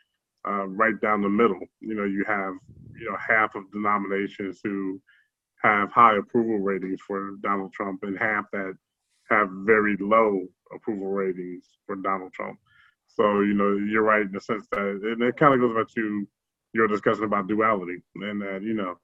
[0.47, 1.59] uh, right down the middle.
[1.79, 2.53] You know, you have
[2.97, 5.01] you know half of denominations who
[5.61, 8.73] have high approval ratings for Donald Trump, and half that
[9.29, 12.57] have very low approval ratings for Donald Trump.
[13.07, 15.93] So you know, you're right in the sense that, and it kind of goes back
[15.95, 16.27] to
[16.73, 18.95] your discussion about duality, and that you know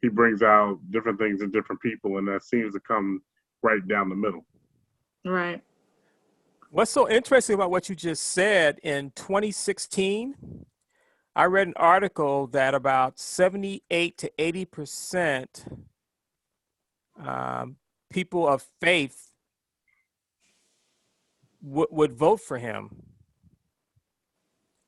[0.00, 3.20] he brings out different things in different people, and that seems to come
[3.62, 4.44] right down the middle.
[5.24, 5.62] Right.
[6.70, 10.34] What's so interesting about what you just said in 2016,
[11.38, 15.64] I read an article that about 78 to 80 percent
[17.16, 17.76] um,
[18.10, 19.30] people of faith
[21.62, 23.04] w- would vote for him.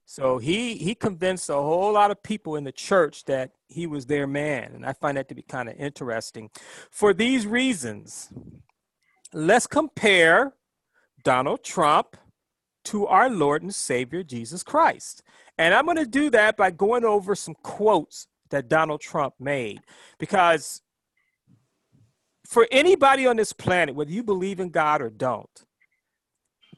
[0.05, 4.07] So he he convinced a whole lot of people in the church that he was
[4.07, 6.51] their man, and I find that to be kind of interesting.
[6.91, 8.29] For these reasons,
[9.33, 10.55] let's compare
[11.23, 12.17] Donald Trump
[12.87, 15.23] to our Lord and Savior Jesus Christ.
[15.61, 19.83] And I'm going to do that by going over some quotes that Donald Trump made.
[20.19, 20.81] Because
[22.47, 25.51] for anybody on this planet, whether you believe in God or don't,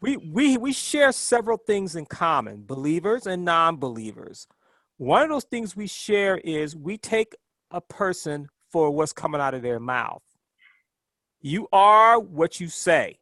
[0.00, 4.48] we, we, we share several things in common believers and non believers.
[4.96, 7.36] One of those things we share is we take
[7.70, 10.24] a person for what's coming out of their mouth.
[11.40, 13.20] You are what you say.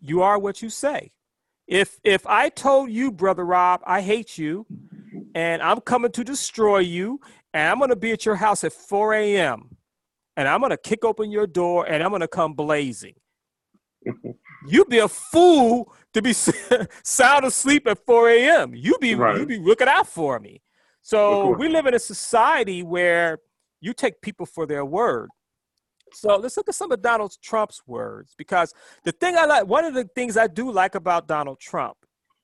[0.00, 1.10] You are what you say.
[1.68, 4.66] If if I told you, brother Rob, I hate you,
[5.34, 7.20] and I'm coming to destroy you,
[7.52, 9.76] and I'm gonna be at your house at 4 a.m.
[10.36, 13.14] and I'm gonna kick open your door and I'm gonna come blazing.
[14.66, 16.32] You'd be a fool to be
[17.02, 18.74] sound asleep at 4 a.m.
[18.74, 19.38] You'd be right.
[19.38, 20.62] you be looking out for me.
[21.02, 23.38] So we live in a society where
[23.80, 25.28] you take people for their word.
[26.14, 29.84] So let's look at some of Donald Trump's words because the thing I like, one
[29.84, 31.96] of the things I do like about Donald Trump,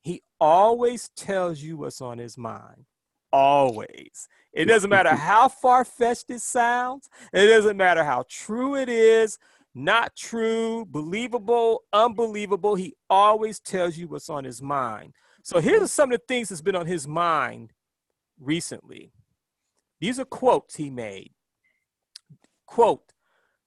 [0.03, 2.87] he always tells you what's on his mind.
[3.33, 4.29] Always.
[4.53, 9.39] It doesn't matter how far fetched it sounds, it doesn't matter how true it is,
[9.75, 12.77] not true, believable, unbelievable.
[12.77, 15.15] He always tells you what's on his mind.
[15.43, 17.73] So here are some of the things that's been on his mind
[18.39, 19.13] recently.
[20.01, 21.33] These are quotes he made.
[22.67, 23.14] Quote,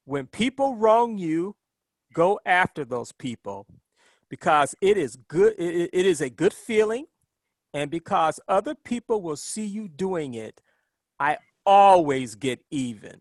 [0.08, 1.58] when people wrong you,
[2.14, 3.68] go after those people
[4.30, 7.05] because it is good it, it is a good feeling.
[7.74, 10.62] And because other people will see you doing it
[11.20, 13.20] i always get even.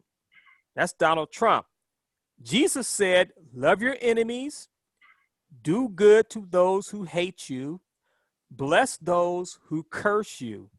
[0.77, 1.67] That's donald trump.
[2.41, 4.69] Jesus said love your enemies
[5.63, 7.81] do good to those who hate you
[8.49, 10.71] bless those who curse you.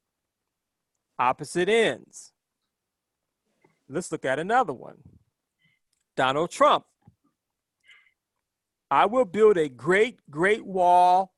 [1.20, 2.32] Opposite ends.
[3.90, 5.00] Let's look at another one
[6.18, 6.84] Donald Trump.
[8.90, 11.32] I will build a great, great wall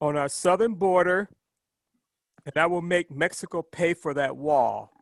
[0.00, 1.30] on our southern border,
[2.44, 4.92] and I will make Mexico pay for that wall.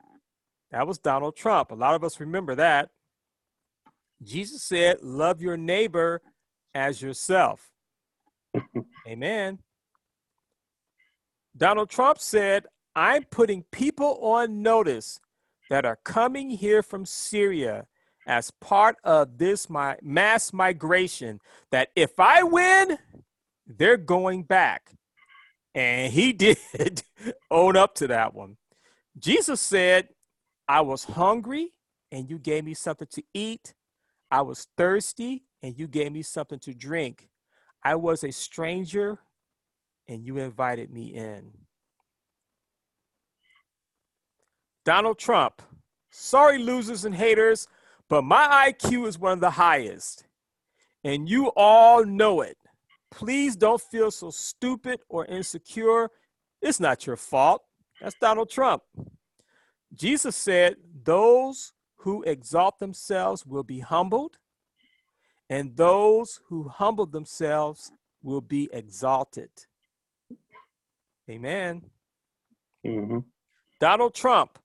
[0.71, 1.73] That was Donald Trump.
[1.73, 2.91] A lot of us remember that.
[4.23, 6.23] Jesus said, Love your neighbor
[6.75, 7.71] as yourself.
[9.09, 9.59] Amen.
[11.57, 15.21] Donald Trump said, I'm putting people on notice
[15.71, 17.87] that are coming here from Syria
[18.27, 22.99] as part of this my mass migration that if I win,
[23.67, 24.91] they're going back.
[25.75, 27.03] And he did
[27.51, 28.57] own up to that one.
[29.19, 30.09] Jesus said,
[30.69, 31.73] I was hungry
[32.11, 33.75] and you gave me something to eat.
[34.31, 37.29] I was thirsty and you gave me something to drink.
[37.83, 39.19] I was a stranger
[40.09, 41.53] and you invited me in.
[44.85, 45.63] Donald Trump,
[46.11, 47.69] sorry, losers and haters,
[48.09, 50.25] but my IQ is one of the highest,
[51.03, 52.57] and you all know it.
[53.11, 56.11] Please don't feel so stupid or insecure.
[56.61, 57.63] It's not your fault.
[58.01, 58.83] That's Donald Trump.
[59.95, 64.39] Jesus said, Those who exalt themselves will be humbled,
[65.49, 67.93] and those who humble themselves
[68.23, 69.51] will be exalted.
[71.31, 71.83] Amen.
[72.85, 73.19] Mm-hmm.
[73.81, 74.59] Donald Trump,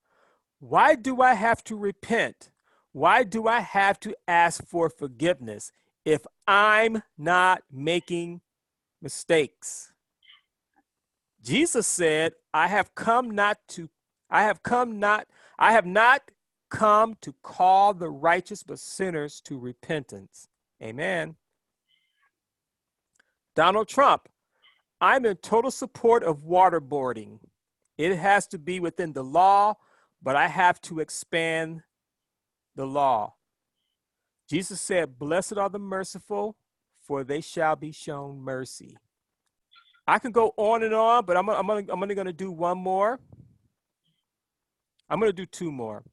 [0.59, 2.49] why do I have to repent?
[2.91, 5.71] Why do I have to ask for forgiveness
[6.05, 8.41] if I'm not making
[9.01, 9.91] mistakes?
[11.41, 13.89] Jesus said, I have come not to,
[14.29, 15.27] I have come not,
[15.57, 16.21] I have not
[16.69, 20.47] come to call the righteous but sinners to repentance.
[20.81, 21.35] Amen.
[23.55, 24.29] Donald Trump,
[25.01, 27.39] I'm in total support of waterboarding.
[27.97, 29.75] It has to be within the law,
[30.21, 31.81] but I have to expand
[32.79, 33.33] the law.
[34.49, 36.55] Jesus said, Blessed are the merciful,
[37.01, 38.95] for they shall be shown mercy.
[40.07, 42.77] I can go on and on, but I'm, I'm, I'm only going to do one
[42.77, 43.19] more.
[45.09, 46.03] I'm going to do two more.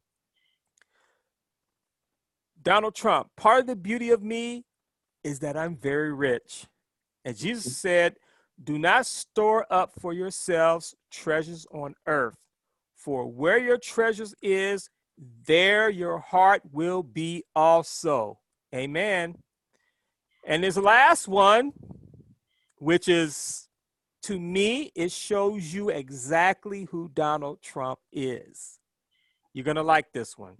[2.61, 4.64] Donald Trump, part of the beauty of me
[5.23, 6.67] is that I'm very rich.
[7.25, 8.17] And Jesus said,
[8.62, 12.39] Do not store up for yourselves treasures on earth,
[12.97, 14.91] for where your treasures is,
[15.47, 18.39] there your heart will be also.
[18.75, 19.37] Amen.
[20.47, 21.73] And this last one,
[22.79, 23.69] which is
[24.23, 28.79] to me, it shows you exactly who Donald Trump is.
[29.53, 30.57] You're going to like this one.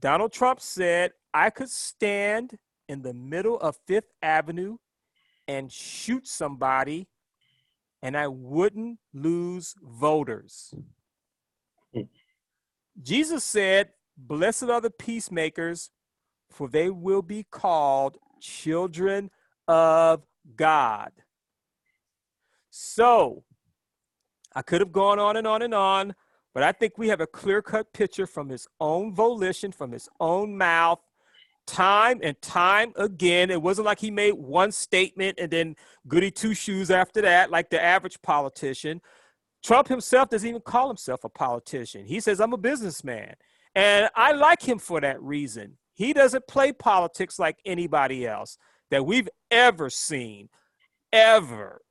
[0.00, 4.78] Donald Trump said, I could stand in the middle of Fifth Avenue
[5.46, 7.08] and shoot somebody
[8.02, 10.74] and I wouldn't lose voters.
[13.02, 15.90] Jesus said, Blessed are the peacemakers,
[16.50, 19.30] for they will be called children
[19.68, 20.22] of
[20.56, 21.12] God.
[22.70, 23.44] So,
[24.54, 26.14] I could have gone on and on and on,
[26.54, 30.08] but I think we have a clear cut picture from his own volition, from his
[30.18, 31.00] own mouth,
[31.66, 33.50] time and time again.
[33.50, 35.76] It wasn't like he made one statement and then
[36.08, 39.00] goody two shoes after that, like the average politician.
[39.64, 42.06] Trump himself doesn't even call himself a politician.
[42.06, 43.34] He says, I'm a businessman.
[43.74, 45.76] And I like him for that reason.
[45.94, 48.56] He doesn't play politics like anybody else
[48.90, 50.48] that we've ever seen,
[51.12, 51.82] ever.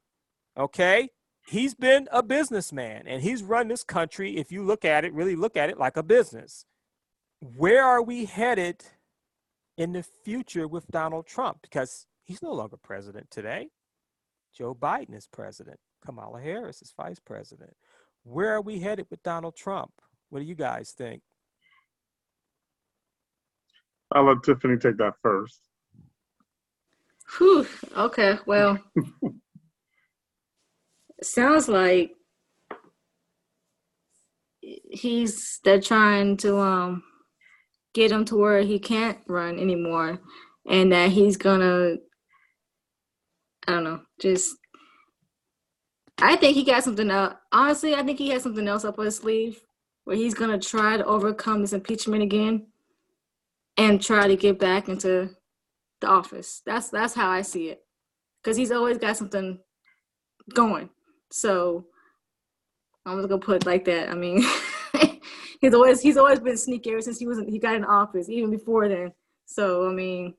[0.58, 1.10] Okay?
[1.48, 5.36] He's been a businessman and he's run this country, if you look at it, really
[5.36, 6.66] look at it like a business.
[7.40, 8.84] Where are we headed
[9.78, 11.60] in the future with Donald Trump?
[11.62, 13.70] Because he's no longer president today.
[14.54, 15.80] Joe Biden is president.
[16.06, 17.76] Kamala Harris is vice president.
[18.24, 19.92] Where are we headed with Donald Trump?
[20.30, 21.22] What do you guys think?
[24.14, 25.60] I'll let Tiffany take that first.
[27.38, 27.68] Whew.
[27.96, 28.38] Okay.
[28.46, 28.80] Well,
[31.22, 32.12] sounds like
[34.62, 37.04] he's they're trying to um
[37.94, 40.20] get him to where he can't run anymore,
[40.70, 41.96] and that he's gonna
[43.68, 44.56] I don't know, just
[46.20, 47.36] I think he got something else.
[47.52, 49.62] Honestly, I think he has something else up his sleeve
[50.06, 52.68] where he's gonna try to overcome this impeachment again
[53.78, 55.30] and try to get back into
[56.02, 56.62] the office.
[56.66, 57.84] That's that's how I see it.
[58.44, 59.60] Cause he's always got something
[60.54, 60.90] going.
[61.30, 61.86] So
[63.06, 64.10] I'm just gonna put it like that.
[64.10, 64.44] I mean
[65.62, 68.50] he's always he's always been sneaky ever since he was he got in office, even
[68.50, 69.12] before then.
[69.46, 70.34] So I mean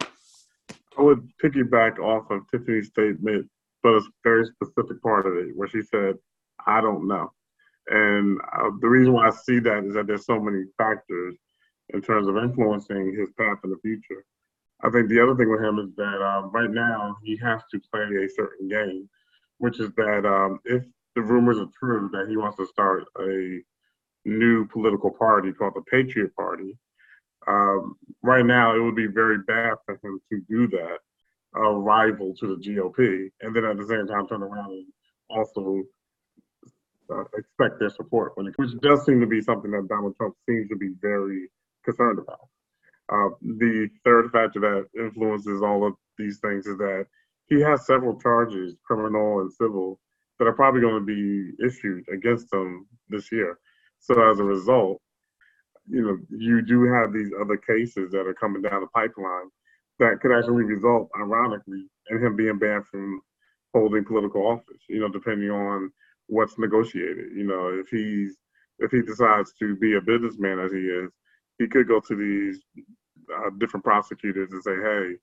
[0.00, 3.48] I would piggyback off of Tiffany's statement
[3.86, 6.16] but a very specific part of it where she said,
[6.66, 7.30] I don't know.
[7.88, 11.36] And uh, the reason why I see that is that there's so many factors.
[11.94, 14.24] in terms of influencing his path in the future.
[14.82, 17.80] I think the other thing with him is that um, right now he has to
[17.92, 19.08] play a certain game,
[19.58, 20.82] which is that um, if
[21.14, 23.60] the rumors are true that he wants to start a
[24.24, 26.76] new political party called the Patriot Party,
[27.46, 30.98] um, right now it would be very bad for him to do that,
[31.56, 34.86] a rival to the GOP, and then at the same time turn around and
[35.30, 35.82] also
[37.10, 40.68] uh, expect their support, it, which does seem to be something that Donald Trump seems
[40.68, 41.48] to be very
[41.84, 42.48] concerned about.
[43.08, 47.06] Uh, the third factor that influences all of these things is that
[47.48, 50.00] he has several charges, criminal and civil,
[50.38, 53.58] that are probably going to be issued against him this year.
[54.00, 55.00] So as a result,
[55.88, 59.50] you know, you do have these other cases that are coming down the pipeline
[59.98, 63.20] that could actually result, ironically, in him being banned from
[63.74, 64.82] holding political office.
[64.88, 65.90] You know, depending on
[66.28, 67.32] what's negotiated.
[67.34, 68.36] You know, if he's
[68.78, 71.10] if he decides to be a businessman as he is,
[71.58, 72.62] he could go to these
[73.34, 75.14] uh, different prosecutors and say, hey,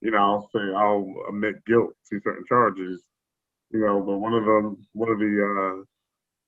[0.00, 3.02] you know, I'll say I'll admit guilt to certain charges.
[3.70, 5.84] You know, but one of them, one of the uh,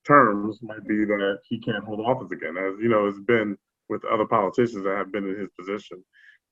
[0.06, 3.56] terms might be that he can't hold office again, as you know, it's been
[3.88, 6.02] with other politicians that have been in his position.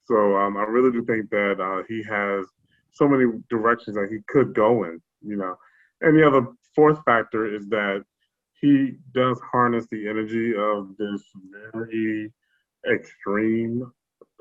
[0.04, 2.46] So um, I really do think that uh, he has
[2.92, 5.00] so many directions that he could go in.
[5.22, 5.56] You know,
[6.00, 8.04] and the other fourth factor is that
[8.60, 11.22] he does harness the energy of this
[11.72, 12.32] very
[12.90, 13.90] extreme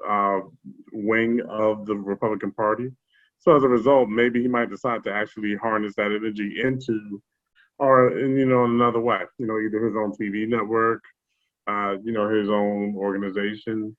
[0.08, 0.40] uh,
[0.92, 2.92] wing of the Republican Party.
[3.40, 7.22] So as a result, maybe he might decide to actually harness that energy into,
[7.78, 9.20] or you know, another way.
[9.38, 11.04] You know, either his own TV network,
[11.68, 13.96] uh, you know, his own organization.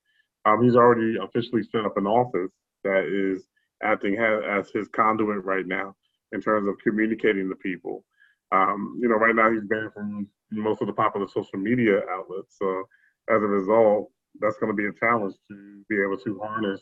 [0.47, 2.53] Um, he's already officially set up an office
[2.85, 3.47] that is
[3.83, 5.95] acting as his conduit right now
[6.33, 8.05] in terms of communicating to people.
[8.53, 12.57] Um, you know, right now he's banned from most of the popular social media outlets.
[12.59, 12.85] So
[13.31, 16.81] as a result, that's going to be a challenge to be able to harness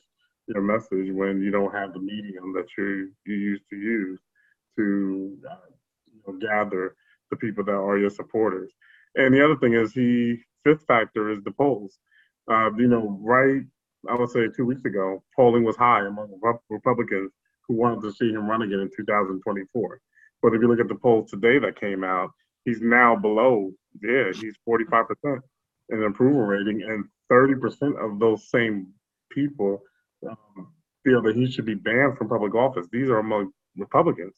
[0.49, 4.21] your message when you don't have the medium that you you used to use
[4.77, 5.57] to uh,
[6.13, 6.97] you know, gather
[7.31, 8.73] the people that are your supporters.
[9.15, 11.99] And the other thing is, he fifth factor is the polls.
[12.51, 13.63] Uh, you know, right,
[14.09, 17.31] I would say two weeks ago, polling was high among Republicans
[17.69, 20.01] who wanted to see him run again in 2024.
[20.43, 22.31] But if you look at the polls today that came out,
[22.65, 23.71] he's now below,
[24.03, 25.39] yeah, he's 45%
[25.91, 28.89] in approval rating, and 30% of those same
[29.31, 29.83] people
[30.29, 30.73] um,
[31.05, 32.87] feel that he should be banned from public office.
[32.93, 34.35] These are among Republicans.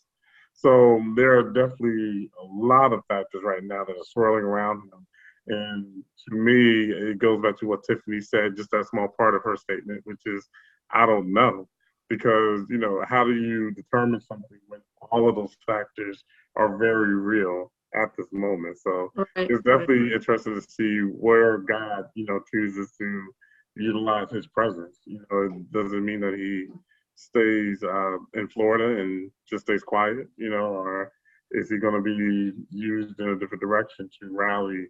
[0.54, 5.06] So there are definitely a lot of factors right now that are swirling around him.
[5.46, 9.42] And to me, it goes back to what Tiffany said, just that small part of
[9.42, 10.48] her statement, which is,
[10.90, 11.68] I don't know.
[12.08, 14.80] Because, you know, how do you determine something when
[15.10, 16.22] all of those factors
[16.56, 18.78] are very real at this moment.
[18.78, 19.50] So right.
[19.50, 23.32] it's definitely interesting to see where God, you know, chooses to
[23.76, 24.98] utilize his presence.
[25.04, 26.66] You know, it doesn't mean that he
[27.16, 31.12] stays uh, in Florida and just stays quiet, you know, or
[31.52, 34.86] is he going to be used in a different direction to rally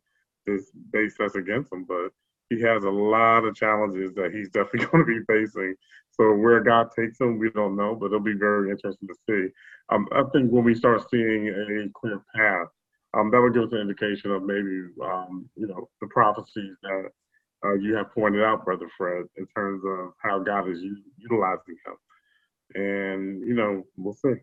[0.46, 1.84] this base that's against him?
[1.84, 2.10] But
[2.50, 5.74] he has a lot of challenges that he's definitely going to be facing.
[6.10, 9.52] So where God takes him, we don't know, but it'll be very interesting to see.
[9.90, 12.68] Um, I think when we start seeing a clear path
[13.14, 17.10] um, that would give us an indication of maybe, um, you know, the prophecies that
[17.64, 20.82] uh, you have pointed out, Brother Fred, in terms of how God is
[21.16, 21.96] utilizing him.
[22.74, 24.34] And, you know, we'll see.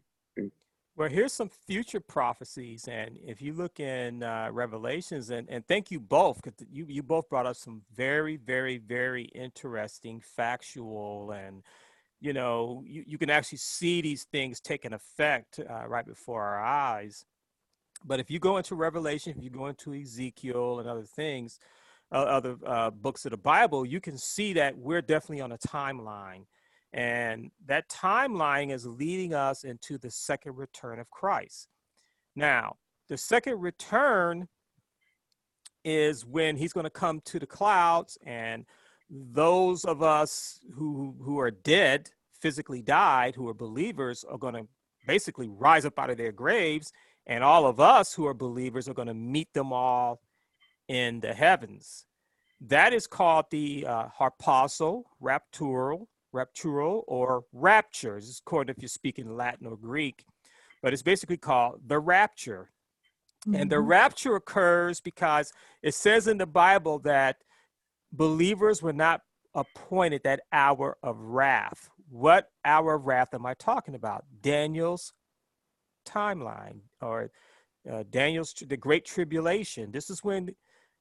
[1.02, 5.89] Well, here's some future prophecies, and if you look in uh, Revelations, and, and thank
[5.89, 11.64] you both, because you, you both brought up some very, very, very interesting, factual, and
[12.20, 16.64] you know, you, you can actually see these things taking effect uh, right before our
[16.64, 17.26] eyes.
[18.06, 21.58] But if you go into Revelation, if you go into Ezekiel and other things,
[22.12, 25.58] uh, other uh, books of the Bible, you can see that we're definitely on a
[25.58, 26.43] timeline.
[26.94, 31.70] And that timeline is leading us into the second return of Christ.
[32.36, 32.78] Now,
[33.08, 34.48] the second return
[35.84, 38.66] is when he's going to come to the clouds and
[39.10, 44.68] those of us who who are dead physically died who are believers are going to
[45.08, 46.94] basically rise up out of their graves
[47.26, 50.22] and all of us who are believers are going to meet them all
[50.88, 52.06] in the heavens.
[52.60, 58.16] That is called the uh, harpazo, raptural, raptural, or rapture.
[58.16, 60.26] This is according if you're speaking Latin or Greek,
[60.82, 62.70] but it's basically called the rapture.
[63.48, 63.62] Mm-hmm.
[63.62, 63.88] And the mm-hmm.
[63.88, 65.52] rapture occurs because
[65.82, 67.38] it says in the Bible that
[68.12, 69.22] believers were not
[69.54, 71.90] appointed that hour of wrath.
[72.10, 74.26] What hour of wrath am I talking about?
[74.42, 75.14] Daniel's
[76.06, 77.32] timeline or
[77.92, 79.92] uh, Daniel's the Great Tribulation.
[79.92, 80.56] This is when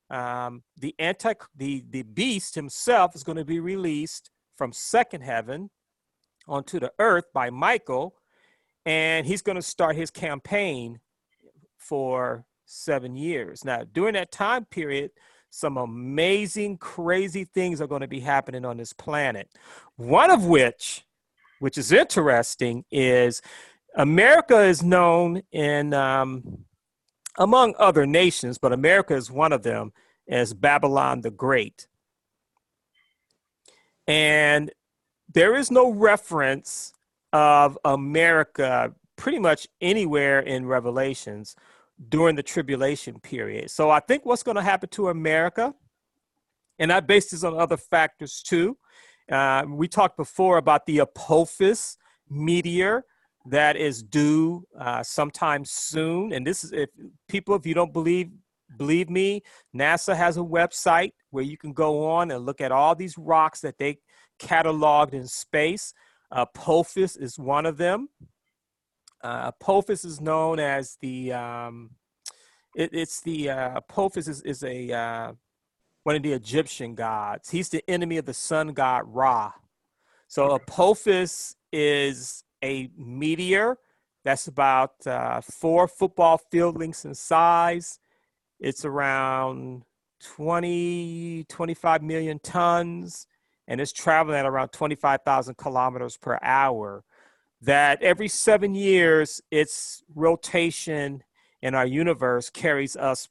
[0.09, 5.71] um, the anti the the beast himself is going to be released from second heaven
[6.47, 8.15] onto the earth by Michael,
[8.85, 11.01] and he's going to start his campaign
[11.79, 13.65] for seven years.
[13.65, 15.13] Now, during that time period,
[15.49, 19.49] some amazing, crazy things are going to be happening on this planet.
[19.97, 21.07] One of which,
[21.61, 23.41] which is interesting, is
[23.97, 26.67] America is known in um,
[27.39, 29.95] among other nations, but America is one of them,
[30.29, 31.87] as Babylon the Great.
[34.11, 34.73] And
[35.33, 36.93] there is no reference
[37.33, 41.55] of America pretty much anywhere in Revelations
[42.09, 43.71] during the tribulation period.
[43.71, 45.73] So I think what's going to happen to America,
[46.81, 48.77] and I base this on other factors too.
[49.31, 51.97] Uh, we talked before about the Apophis
[52.29, 53.05] meteor
[53.47, 56.33] that is due uh, sometime soon.
[56.33, 56.91] And this is if
[57.29, 58.31] people, if you don't believe,
[58.77, 59.43] believe me,
[59.75, 63.61] NASA has a website where you can go on and look at all these rocks
[63.61, 63.99] that they
[64.41, 65.93] cataloged in space.
[66.31, 68.09] Uh, Apophis is one of them.
[69.23, 71.91] Uh, Apophis is known as the um,
[72.75, 75.33] it, it's the uh, Apophis is, is a uh,
[76.05, 77.51] one of the Egyptian gods.
[77.51, 79.53] He's the enemy of the sun god Ra.
[80.29, 83.79] So Apophis is a meteor
[84.25, 87.99] that's about uh, four football field lengths in size.
[88.61, 89.85] It's around
[90.23, 93.27] 20, 25 million tons,
[93.67, 97.05] and it's traveling at around 25,000 kilometers per hour.
[97.63, 101.25] That every seven years, its rotation
[101.63, 103.29] in our universe carries us,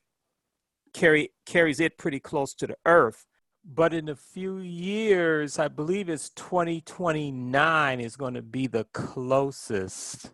[0.94, 3.26] carry carries it pretty close to the Earth
[3.64, 10.32] but in a few years, I believe it's 2029 is going to be the closest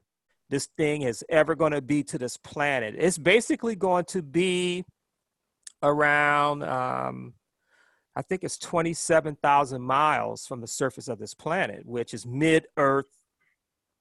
[0.49, 2.95] this thing is ever going to be to this planet.
[2.97, 4.85] It's basically going to be
[5.81, 7.33] around, um,
[8.15, 13.17] I think it's 27,000 miles from the surface of this planet, which is mid-Earth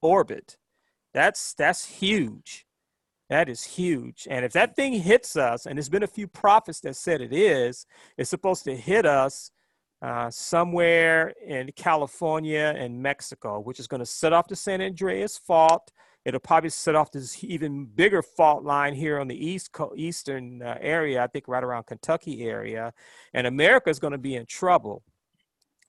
[0.03, 0.59] orbit.
[1.15, 2.67] That's that's huge.
[3.31, 4.27] That is huge.
[4.31, 7.33] And if that thing hits us, and there's been a few prophets that said it
[7.33, 7.87] is,
[8.19, 9.51] it's supposed to hit us
[10.03, 15.39] uh, somewhere in California and Mexico, which is going to set off the San Andreas
[15.39, 15.91] fault.
[16.25, 20.63] It'll probably set off this even bigger fault line here on the east co- eastern
[20.63, 22.93] uh, area, I think right around Kentucky area,
[23.35, 25.03] and America is going to be in trouble.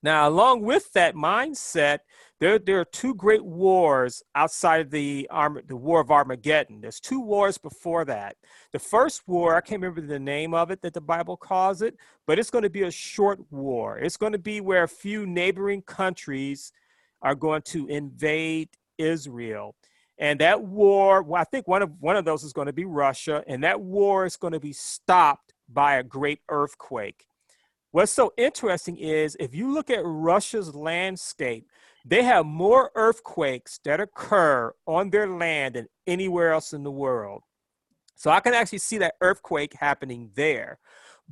[0.04, 2.00] Now, along with that mindset,
[2.40, 5.28] there, there are two great wars outside of the,
[5.68, 6.80] the War of Armageddon.
[6.80, 8.36] There's two wars before that.
[8.72, 11.96] The first war, I can't remember the name of it that the Bible calls it,
[12.28, 13.98] but it's going to be a short war.
[13.98, 16.72] It's going to be where a few neighboring countries
[17.24, 18.70] are going to invade
[19.00, 19.76] Israel.
[20.18, 22.86] And that war, well, I think one of one of those is going to be
[22.86, 27.26] Russia, and that war is going to be stopped by a great earthquake.
[27.91, 31.68] What's so interesting is if you look at Russia's landscape,
[32.05, 37.41] they have more earthquakes that occur on their land than anywhere else in the world.
[38.16, 40.80] So I can actually see that earthquake happening there.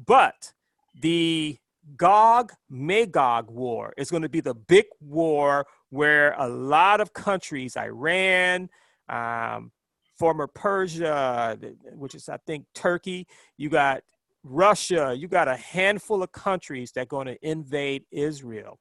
[0.05, 0.53] But
[0.99, 1.57] the
[1.97, 7.75] Gog Magog war is going to be the big war where a lot of countries,
[7.77, 8.69] Iran,
[9.09, 9.71] um,
[10.17, 11.57] former Persia,
[11.93, 13.27] which is, I think, Turkey,
[13.57, 14.03] you got
[14.43, 18.79] Russia, you got a handful of countries that are going to invade Israel.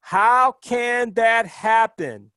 [0.00, 2.30] How can that happen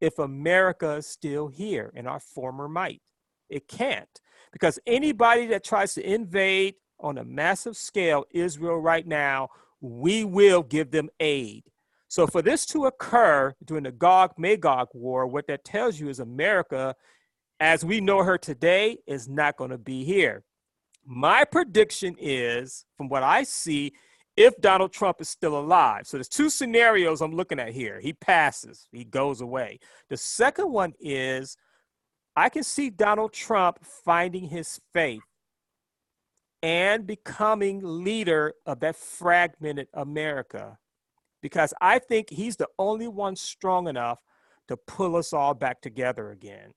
[0.00, 3.02] if America is still here in our former might?
[3.48, 4.20] It can't,
[4.52, 9.48] because anybody that tries to invade on a massive scale Israel right now,
[9.80, 11.64] we will give them aid.
[12.08, 16.18] So, for this to occur during the Gog Magog war, what that tells you is
[16.18, 16.96] America,
[17.60, 20.42] as we know her today, is not going to be here.
[21.06, 23.92] My prediction is, from what I see,
[24.36, 26.06] if Donald Trump is still alive.
[26.06, 28.00] So there's two scenarios I'm looking at here.
[28.00, 29.78] He passes, he goes away.
[30.08, 31.56] The second one is
[32.36, 35.22] I can see Donald Trump finding his faith
[36.62, 40.78] and becoming leader of that fragmented America
[41.42, 44.20] because I think he's the only one strong enough
[44.68, 46.72] to pull us all back together again.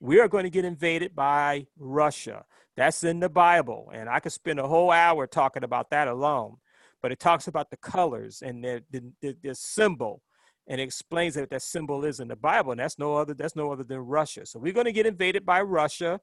[0.00, 2.44] We are going to get invaded by Russia.
[2.76, 3.90] That's in the Bible.
[3.92, 6.56] And I could spend a whole hour talking about that alone.
[7.02, 10.22] But it talks about the colors and the, the, the symbol
[10.66, 12.72] and it explains that that symbol is in the Bible.
[12.72, 14.46] And that's no other, that's no other than Russia.
[14.46, 16.20] So we're going to get invaded by Russia.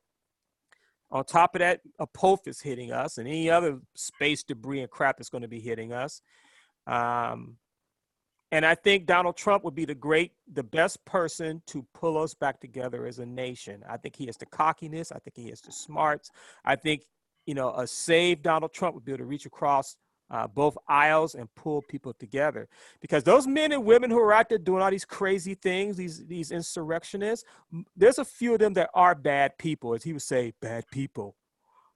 [1.11, 5.29] On top of that, Apophis hitting us and any other space debris and crap that's
[5.29, 6.21] going to be hitting us.
[6.87, 7.57] Um,
[8.53, 12.33] and I think Donald Trump would be the great, the best person to pull us
[12.33, 13.83] back together as a nation.
[13.89, 15.11] I think he has the cockiness.
[15.11, 16.31] I think he has the smarts.
[16.65, 17.03] I think
[17.45, 19.97] you know, a saved Donald Trump would be able to reach across
[20.31, 22.67] uh, both aisles and pull people together.
[23.01, 26.25] Because those men and women who are out there doing all these crazy things, these
[26.25, 27.45] these insurrectionists,
[27.95, 31.35] there's a few of them that are bad people, as he would say, bad people.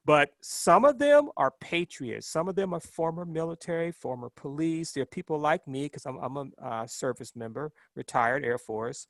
[0.04, 2.28] But some of them are patriots.
[2.28, 4.92] Some of them are former military, former police.
[4.92, 9.08] They're people like me, because I'm, I'm a uh, service member, retired Air Force,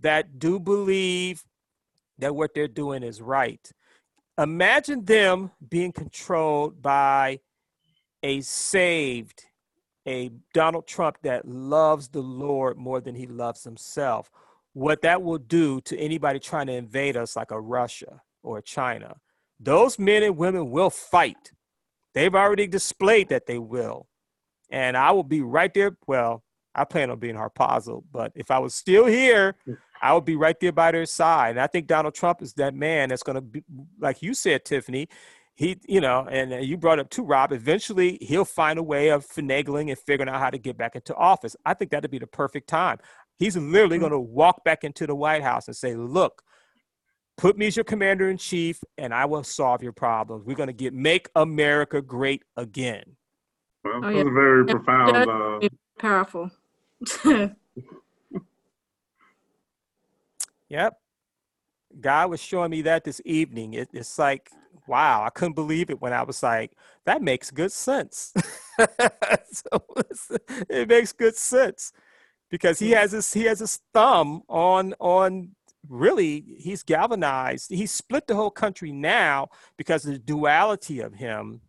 [0.00, 1.44] that do believe
[2.18, 3.72] that what they're doing is right.
[4.38, 7.40] Imagine them being controlled by
[8.22, 9.44] a saved,
[10.06, 14.30] a Donald Trump that loves the Lord more than he loves himself.
[14.72, 19.16] What that will do to anybody trying to invade us, like a Russia or China,
[19.58, 21.52] those men and women will fight.
[22.14, 24.06] They've already displayed that they will.
[24.70, 25.96] And I will be right there.
[26.06, 26.42] Well,
[26.74, 29.56] I plan on being Harpazo, but if I was still here,
[30.02, 31.50] I would be right there by their side.
[31.50, 33.64] And I think Donald Trump is that man that's going to be,
[33.98, 35.08] like you said, Tiffany,
[35.56, 39.26] he, you know, and you brought up too, Rob, eventually he'll find a way of
[39.26, 41.56] finagling and figuring out how to get back into office.
[41.64, 42.98] I think that'd be the perfect time.
[43.38, 44.02] He's literally mm-hmm.
[44.02, 46.42] going to walk back into the White House and say, look,
[47.38, 50.44] put me as your commander in chief and I will solve your problems.
[50.44, 53.16] We're going to get make America great again.
[53.82, 54.16] Well, oh, yeah.
[54.16, 54.74] that's very yeah.
[54.74, 55.16] profound.
[55.16, 55.68] Uh...
[55.98, 56.50] Powerful.
[60.68, 60.98] yep.
[61.98, 63.72] God was showing me that this evening.
[63.72, 64.50] It, it's like
[64.88, 66.72] wow, I couldn't believe it when I was like,
[67.04, 68.32] that makes good sense.
[69.50, 69.86] so
[70.68, 71.92] it makes good sense
[72.50, 75.50] because he has his he has his thumb on on
[75.88, 81.60] really he's galvanized he's split the whole country now because of the duality of him.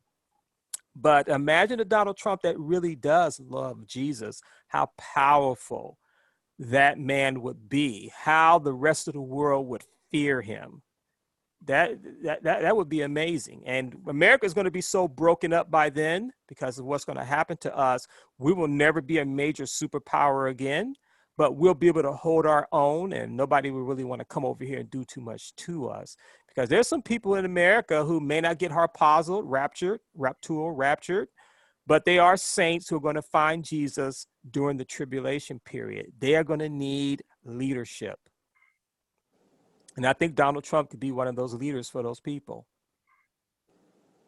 [0.96, 6.00] But imagine a donald trump that really does love jesus how powerful
[6.58, 10.82] that man would be how the rest of the world would fear him
[11.66, 13.64] that, that that that would be amazing.
[13.66, 17.18] And america is going to be so broken up by then because of what's going
[17.18, 20.94] to happen to us we will never be a major superpower again
[21.38, 24.44] but we'll be able to hold our own and nobody will really want to come
[24.44, 26.18] over here and do too much to us.
[26.48, 31.28] Because there's some people in america who may not get harpazoed raptured raptual raptured
[31.86, 36.12] but they are saints who are going to find jesus during the tribulation period.
[36.20, 38.20] They are going to need leadership
[39.98, 42.68] and I think Donald Trump could be one of those leaders for those people.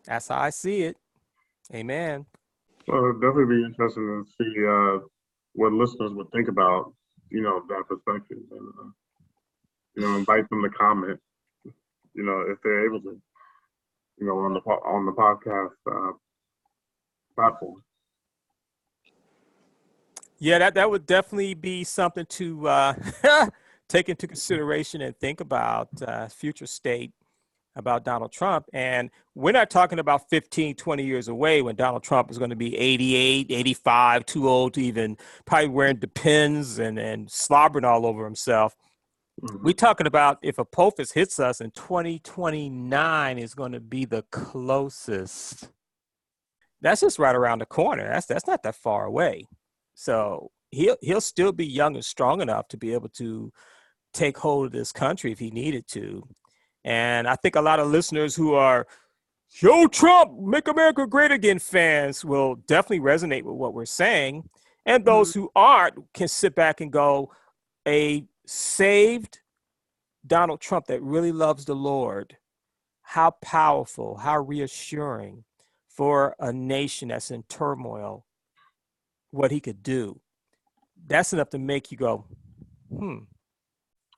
[0.05, 0.97] That's how I see it.
[1.73, 2.25] Amen.
[2.87, 5.05] Well, it'd definitely be interesting to see uh,
[5.53, 6.93] what listeners would think about,
[7.29, 8.89] you know, that perspective, and uh,
[9.95, 11.19] you know, invite them to comment,
[12.15, 13.21] you know, if they're able to,
[14.17, 16.13] you know, on the on the podcast uh,
[17.35, 17.83] platform.
[20.39, 22.93] Yeah, that that would definitely be something to uh,
[23.89, 27.11] take into consideration and think about uh, future state
[27.75, 28.65] about Donald Trump.
[28.73, 32.55] And we're not talking about 15, 20 years away when Donald Trump is going to
[32.55, 38.25] be 88, 85, too old to even probably wearing depends and, and slobbering all over
[38.25, 38.75] himself.
[39.41, 39.65] Mm-hmm.
[39.65, 45.69] We're talking about if Apophis hits us in 2029 is going to be the closest.
[46.81, 48.07] That's just right around the corner.
[48.07, 49.45] That's that's not that far away.
[49.95, 53.51] So he'll he'll still be young and strong enough to be able to
[54.13, 56.27] take hold of this country if he needed to.
[56.83, 58.87] And I think a lot of listeners who are
[59.61, 64.47] Yo Trump, make America great again fans will definitely resonate with what we're saying.
[64.85, 65.41] And those mm-hmm.
[65.41, 67.31] who aren't can sit back and go,
[67.87, 69.39] a saved
[70.25, 72.37] Donald Trump that really loves the Lord,
[73.01, 75.43] how powerful, how reassuring
[75.87, 78.25] for a nation that's in turmoil,
[79.31, 80.19] what he could do.
[81.07, 82.25] That's enough to make you go,
[82.95, 83.19] hmm,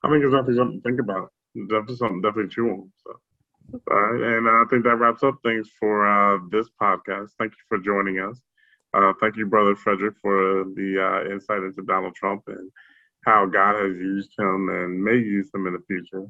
[0.03, 1.31] I think it's definitely something to think about.
[1.69, 2.91] definitely something definitely chew on.
[3.03, 3.13] So,
[3.91, 7.29] All right, and I think that wraps up things for uh, this podcast.
[7.37, 8.41] Thank you for joining us.
[8.93, 12.69] Uh, thank you, Brother Frederick, for the uh, insight into Donald Trump and
[13.25, 16.25] how God has used him and may use him in the future.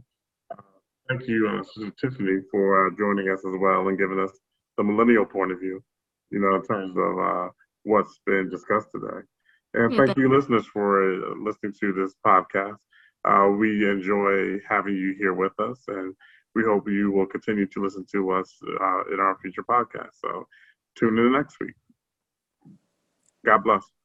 [0.51, 0.61] Uh,
[1.07, 4.31] thank you, uh, Tiffany, for uh, joining us as well and giving us
[4.77, 5.81] the millennial point of view,
[6.29, 7.51] you know, in terms of
[7.83, 9.21] what's been discussed today.
[9.73, 12.77] And thank you, listeners, for listening to this podcast.
[13.25, 16.15] Uh, we enjoy having you here with us, and
[16.55, 20.19] we hope you will continue to listen to us uh, in our future podcasts.
[20.21, 20.47] So
[20.97, 21.75] tune in next week.
[23.45, 24.00] God bless.